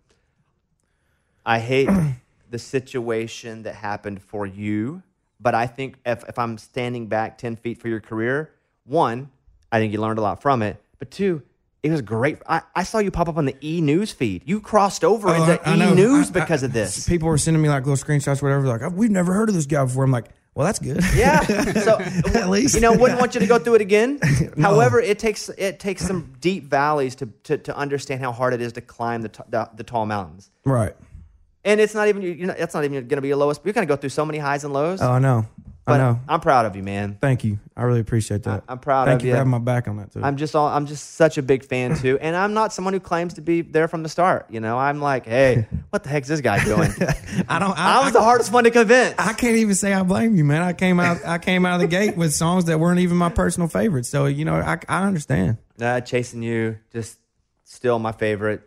[1.46, 1.90] I hate
[2.50, 5.04] the situation that happened for you,
[5.40, 8.52] but I think if, if I'm standing back 10 feet for your career,
[8.86, 9.30] one,
[9.76, 11.42] I think you learned a lot from it, but two,
[11.84, 12.38] it was great.
[12.48, 14.42] I, I saw you pop up on the E News feed.
[14.46, 15.94] You crossed over Oh, into I- I E.
[15.96, 17.08] News because I- of this.
[17.08, 18.66] People were sending me like little screenshots, whatever.
[18.68, 20.04] Like, "Oh, we've never heard of this guy before.
[20.04, 21.04] I'm like, well, that's good.
[21.16, 21.42] Yeah.
[21.84, 22.76] So At least.
[22.76, 24.20] you know, wouldn't want you to go through it again.
[24.62, 28.62] However, it takes it takes some deep valleys to, to to understand how hard it
[28.62, 30.50] is to climb the t- the, the tall mountains.
[30.64, 30.96] right.
[31.66, 33.62] And it's not even not, it's not even going to be your lowest.
[33.66, 35.02] You're going to go through so many highs and lows.
[35.02, 35.20] Oh, I
[35.88, 35.94] know.
[35.94, 36.20] I know.
[36.28, 37.18] I'm proud of you, man.
[37.22, 37.60] Thank you.
[37.78, 38.64] I really appreciate that.
[38.68, 39.34] I- I'm proud Thank of you you.
[39.34, 40.22] for having my back on that too.
[40.24, 43.00] I'm just all I'm just such a big fan too, and I'm not someone who
[43.00, 44.48] claims to be there from the start.
[44.50, 46.92] You know, I'm like, hey, what the heck's this guy doing?
[47.50, 47.78] I don't.
[47.78, 49.16] I, I was the hardest one to convince.
[49.20, 50.62] I can't even say I blame you, man.
[50.62, 51.24] I came out.
[51.26, 54.10] I came out of the gate with songs that weren't even my personal favorites.
[54.10, 55.58] So you know, I, I understand.
[55.80, 57.20] Uh, chasing you, just
[57.64, 58.62] still my favorite.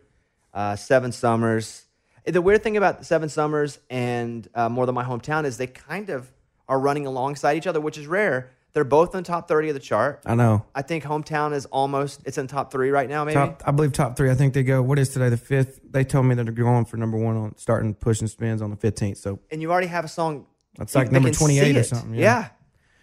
[0.53, 1.85] Uh, Seven Summers.
[2.25, 6.09] The weird thing about Seven Summers and uh, More Than My Hometown is they kind
[6.09, 6.29] of
[6.69, 8.51] are running alongside each other, which is rare.
[8.71, 10.21] They're both in the top 30 of the chart.
[10.27, 10.63] I know.
[10.75, 13.33] I think Hometown is almost, it's in top three right now, maybe.
[13.33, 14.29] Top, I believe top three.
[14.29, 14.81] I think they go.
[14.83, 15.29] What is today?
[15.29, 15.79] The fifth.
[15.83, 18.75] They told me that they're going for number one on starting pushing spins on the
[18.75, 19.17] fifteenth.
[19.17, 20.45] So and you already have a song.
[20.77, 22.49] That's like number 28 or something, Yeah.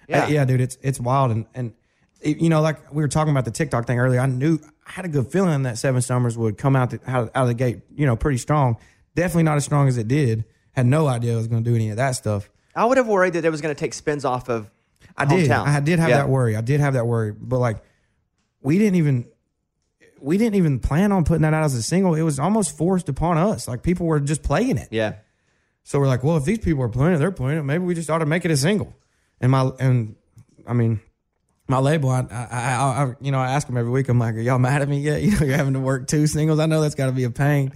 [0.09, 0.35] yeah, uh, Yeah.
[0.35, 1.73] yeah, dude, it's it's wild and and
[2.21, 4.21] it- you know, like we were talking about the TikTok thing earlier.
[4.21, 7.33] I knew I had a good feeling that Seven Summers would come out the, out,
[7.35, 8.77] out of the gate, you know, pretty strong.
[9.17, 10.45] Definitely not as strong as it did.
[10.73, 12.49] Had no idea I was going to do any of that stuff.
[12.77, 14.71] I would have worried that it was going to take spins off of
[15.17, 15.49] I did.
[15.51, 15.67] Hometown.
[15.67, 16.19] I did have Yeah.
[16.19, 16.55] that worry.
[16.57, 17.79] I did have that worry, but like
[18.63, 19.27] we didn't even
[20.21, 22.15] we didn't even plan on putting that out as a single.
[22.15, 23.67] It was almost forced upon us.
[23.69, 24.89] Like people were just playing it.
[24.91, 25.15] Yeah.
[25.85, 27.63] So we're like, well, if these people are playing it, they're playing it.
[27.63, 28.95] Maybe we just ought to make it a single.
[29.41, 30.17] And my and
[30.67, 31.01] I mean,
[31.69, 34.09] my label, I, I, I, I you know, I ask them every week.
[34.09, 35.23] I'm like, are y'all mad at me yet?
[35.27, 36.59] You know, you're having to work two singles.
[36.59, 37.73] I know that's got to be a pain,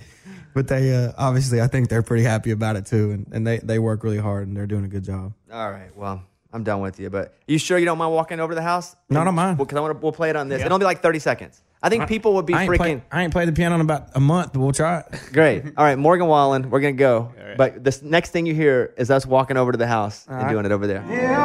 [0.54, 3.58] but they uh, obviously, I think they're pretty happy about it too, and, and they
[3.58, 5.32] they work really hard and they're doing a good job.
[5.52, 5.94] All right.
[5.96, 6.22] Well,
[6.52, 7.10] I'm done with you.
[7.10, 8.96] But you sure you don't mind walking over to the house?
[9.08, 9.58] No, I don't mind.
[9.58, 10.02] Because I want to.
[10.02, 10.62] We'll play it on this.
[10.62, 11.62] It'll be like 30 seconds.
[11.82, 13.80] I think people would be I ain't, freaking play, I ain't played the piano in
[13.80, 15.06] about a month, but we'll try it.
[15.32, 15.64] great.
[15.78, 17.32] All right, Morgan Wallen, we're gonna go.
[17.56, 20.52] But this next thing you hear is us walking over to the house and right.
[20.52, 21.04] doing it over there.
[21.08, 21.40] Yeah,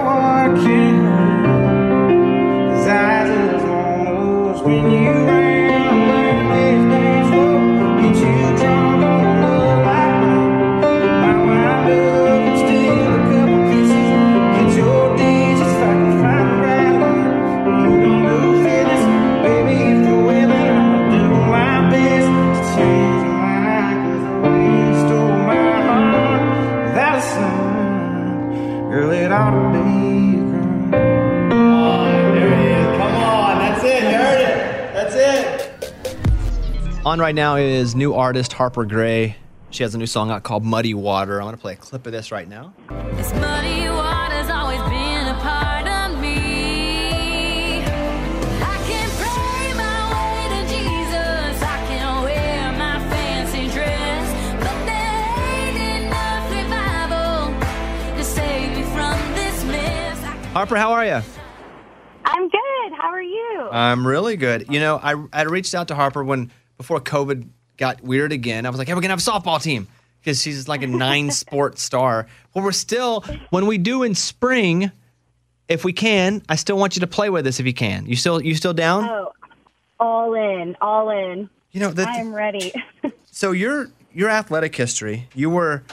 [37.06, 39.36] On right now is new artist Harper Grae.
[39.70, 41.40] She has a new song out called Muddy Water.
[41.40, 42.74] I'm gonna play a clip of this right now.
[43.12, 47.84] This muddy water's always been a part of me.
[47.84, 51.62] I can pray my way to Jesus.
[51.62, 54.56] I can wear my fancy dress.
[54.60, 60.24] But there ain't enough revival to save me from this mess.
[60.24, 61.22] I Harper, how are you?
[62.26, 62.94] I'm good.
[62.98, 63.70] How are you?
[63.72, 64.74] I'm really good.
[64.74, 67.48] You know, I I reached out to Harper when before COVID
[67.78, 68.66] got weird again.
[68.66, 69.88] I was like, hey, we're gonna have a softball team
[70.20, 72.28] because she's like a nine sport star.
[72.54, 74.92] Well, we're still when we do in spring,
[75.68, 78.06] if we can, I still want you to play with us if you can.
[78.06, 79.06] You still you still down?
[79.06, 79.32] oh,
[80.00, 81.50] all in, all in.
[81.72, 82.74] You know, the, I am ready.
[83.32, 85.84] so your your athletic history, you were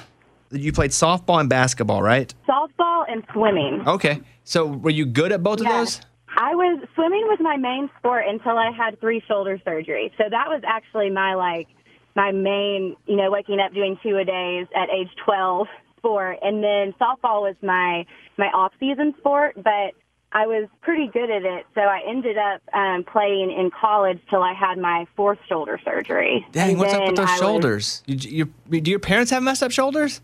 [0.50, 2.32] you played softball and basketball, right?
[2.48, 3.82] Softball and swimming.
[3.86, 4.20] Okay.
[4.44, 6.00] So were you good at both of those?
[6.36, 10.12] I was swimming was my main sport until I had three shoulder surgery.
[10.18, 11.68] So that was actually my like
[12.14, 15.66] my main, you know, waking up doing two a days at age 12
[15.98, 16.38] sport.
[16.42, 18.06] And then softball was my
[18.38, 19.92] my off season sport, but
[20.34, 21.66] I was pretty good at it.
[21.74, 26.46] So I ended up um, playing in college till I had my fourth shoulder surgery.
[26.52, 28.02] Dang, And what's up with those I was- shoulders?
[28.06, 30.22] You, you, do your parents have messed up shoulders?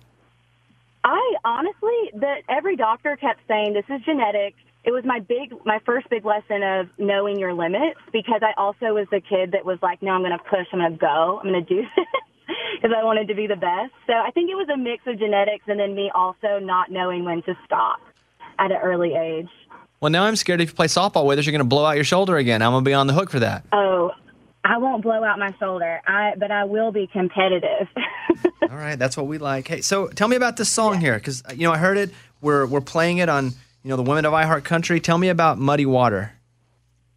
[1.04, 4.54] I honestly, that every doctor kept saying this is genetic.
[4.88, 8.94] It was my big, my first big lesson of knowing your limits because I also
[8.94, 11.40] was the kid that was like, no, I'm going to push, I'm going to go,
[11.44, 12.06] I'm going to do this
[12.80, 13.92] because I wanted to be the best.
[14.06, 17.26] So I think it was a mix of genetics and then me also not knowing
[17.26, 18.00] when to stop.
[18.58, 19.50] at an early age.
[20.00, 21.96] Well, now I'm scared if you play softball with us, you're going to blow out
[21.96, 22.62] your shoulder again.
[22.62, 23.64] I'm going to be on the hook for that.
[23.72, 24.12] Oh,
[24.64, 26.00] I won't blow out my shoulder.
[26.06, 27.88] I but I will be competitive.
[28.62, 29.68] All right, that's what we like.
[29.68, 32.10] Hey, so tell me about this song here, because you know I heard it.
[32.40, 33.52] We're we're playing it on
[33.88, 35.00] you know the Women of iHeart Country.
[35.00, 36.34] Tell me about Muddy Water.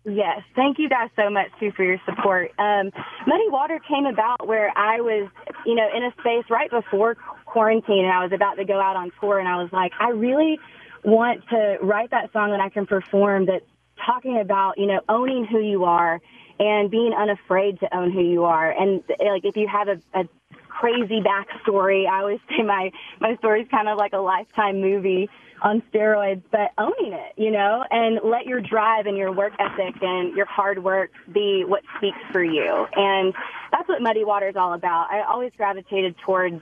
[0.05, 2.51] Yes, thank you guys so much too for your support.
[2.57, 2.91] Um,
[3.27, 5.29] Muddy Water came about where I was,
[5.65, 7.15] you know, in a space right before
[7.45, 10.11] quarantine, and I was about to go out on tour, and I was like, I
[10.11, 10.59] really
[11.03, 13.65] want to write that song that I can perform that's
[14.05, 16.21] talking about, you know, owning who you are
[16.57, 18.71] and being unafraid to own who you are.
[18.71, 20.23] And like, if you have a, a
[20.69, 25.29] crazy backstory, I always say my my story's kind of like a lifetime movie
[25.61, 30.01] on steroids, but owning it, you know, and let your drive and your work ethic
[30.01, 32.87] and your hard work be what speaks for you.
[32.95, 33.33] And
[33.71, 35.07] that's what Muddy Water is all about.
[35.11, 36.61] I always gravitated towards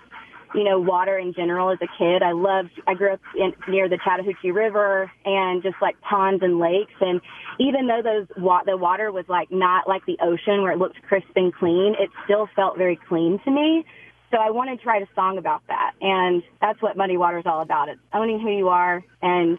[0.56, 2.24] you know, water in general as a kid.
[2.24, 6.60] I loved, I grew up in, near the Chattahoochee River and just like ponds and
[6.60, 6.93] lakes.
[7.00, 7.22] And
[7.60, 11.02] even though those, wa- the water was like not like the ocean where it looked
[11.04, 13.86] crisp and clean, it still felt very clean to me.
[14.32, 15.94] So I wanted to write a song about that.
[16.02, 17.90] And that's what Muddy Water is all about.
[17.90, 19.58] It's owning who you are and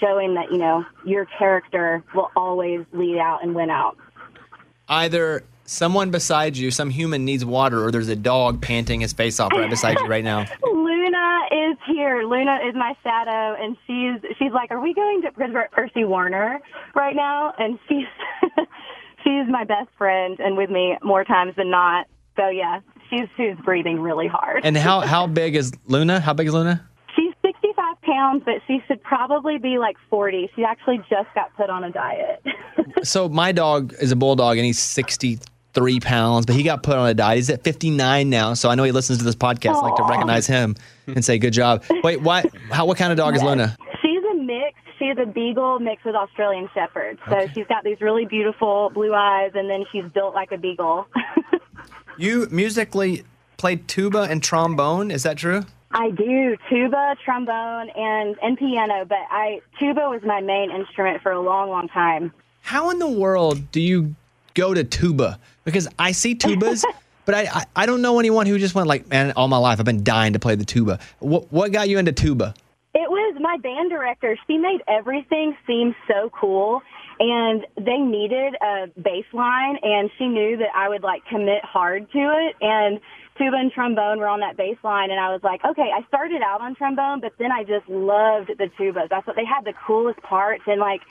[0.00, 3.96] showing that, you know, your character will always lead out and win out.
[4.88, 9.38] Either someone beside you, some human needs water, or there's a dog panting his face
[9.38, 10.44] off right beside you right now.
[10.64, 12.24] Luna is here.
[12.24, 16.60] Luna is my shadow, and she's she's like, "Are we going to visit Percy Warner
[16.94, 18.06] right now?" And she's
[19.24, 22.06] she's my best friend, and with me more times than not.
[22.36, 22.80] So yeah,
[23.10, 24.64] she's she's breathing really hard.
[24.64, 26.20] And how how big is Luna?
[26.20, 26.86] How big is Luna?
[27.16, 30.50] she's 65 pounds, but she should probably be like 40.
[30.54, 32.42] She actually just got put on a diet.
[33.02, 37.08] So my dog is a bulldog, and he's 63 pounds, but he got put on
[37.08, 37.36] a diet.
[37.36, 39.76] He's at 59 now, so I know he listens to this podcast.
[39.76, 42.46] I like to recognize him and say, "Good job." Wait, what?
[42.70, 42.84] How?
[42.84, 43.76] What kind of dog is Luna?
[44.02, 44.78] She's a mix.
[44.98, 47.18] She's a beagle mixed with Australian shepherd.
[47.28, 51.06] So she's got these really beautiful blue eyes, and then she's built like a beagle.
[52.20, 53.24] You musically
[53.56, 55.10] played tuba and trombone.
[55.10, 55.64] Is that true?
[55.92, 61.32] I do tuba, trombone, and and piano, but I tuba was my main instrument for
[61.32, 62.30] a long, long time.
[62.60, 64.14] How in the world do you
[64.52, 65.40] go to tuba?
[65.64, 66.84] Because I see tubas,
[67.24, 69.78] but I, I I don't know anyone who just went like, man, all my life
[69.78, 70.98] I've been dying to play the tuba.
[71.20, 72.52] What what got you into tuba?
[72.92, 74.36] It was my band director.
[74.46, 76.82] She made everything seem so cool.
[77.22, 82.10] And they needed a bass line, and she knew that I would like commit hard
[82.12, 82.56] to it.
[82.62, 82.98] And
[83.36, 86.40] tuba and trombone were on that bass line, and I was like, okay, I started
[86.40, 89.10] out on trombone, but then I just loved the tubas.
[89.10, 90.62] That's what they had the coolest parts.
[90.66, 91.02] And like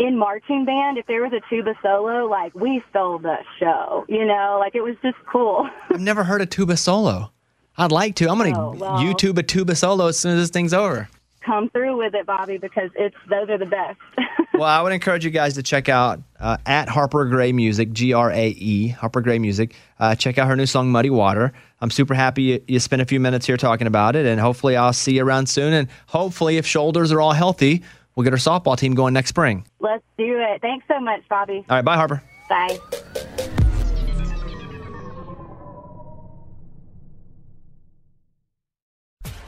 [0.00, 4.24] in marching band, if there was a tuba solo, like we stole the show, you
[4.24, 5.68] know, like it was just cool.
[5.90, 7.30] I've never heard a tuba solo.
[7.78, 8.28] I'd like to.
[8.28, 8.98] I'm gonna Oh, well.
[8.98, 11.08] YouTube a tuba solo as soon as this thing's over.
[11.44, 13.98] Come through with it, Bobby, because it's those are the best.
[14.54, 18.12] well, I would encourage you guys to check out uh, at Harper Grae Music, G
[18.12, 19.74] R A E, Harper Grae Music.
[19.98, 21.52] Uh, check out her new song, Muddy Water.
[21.80, 24.76] I'm super happy you, you spent a few minutes here talking about it, and hopefully
[24.76, 25.72] I'll see you around soon.
[25.72, 27.82] And hopefully, if shoulders are all healthy,
[28.14, 29.66] we'll get our softball team going next spring.
[29.80, 30.60] Let's do it.
[30.60, 31.64] Thanks so much, Bobby.
[31.68, 32.22] All right, bye, Harper.
[32.48, 32.78] Bye.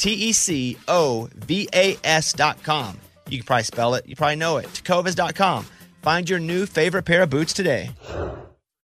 [0.00, 1.96] T E C O V A
[2.64, 2.98] com.
[3.28, 4.64] You can probably spell it, you probably know it.
[4.66, 5.66] Tecovas.com.
[6.02, 7.90] Find your new favorite pair of boots today.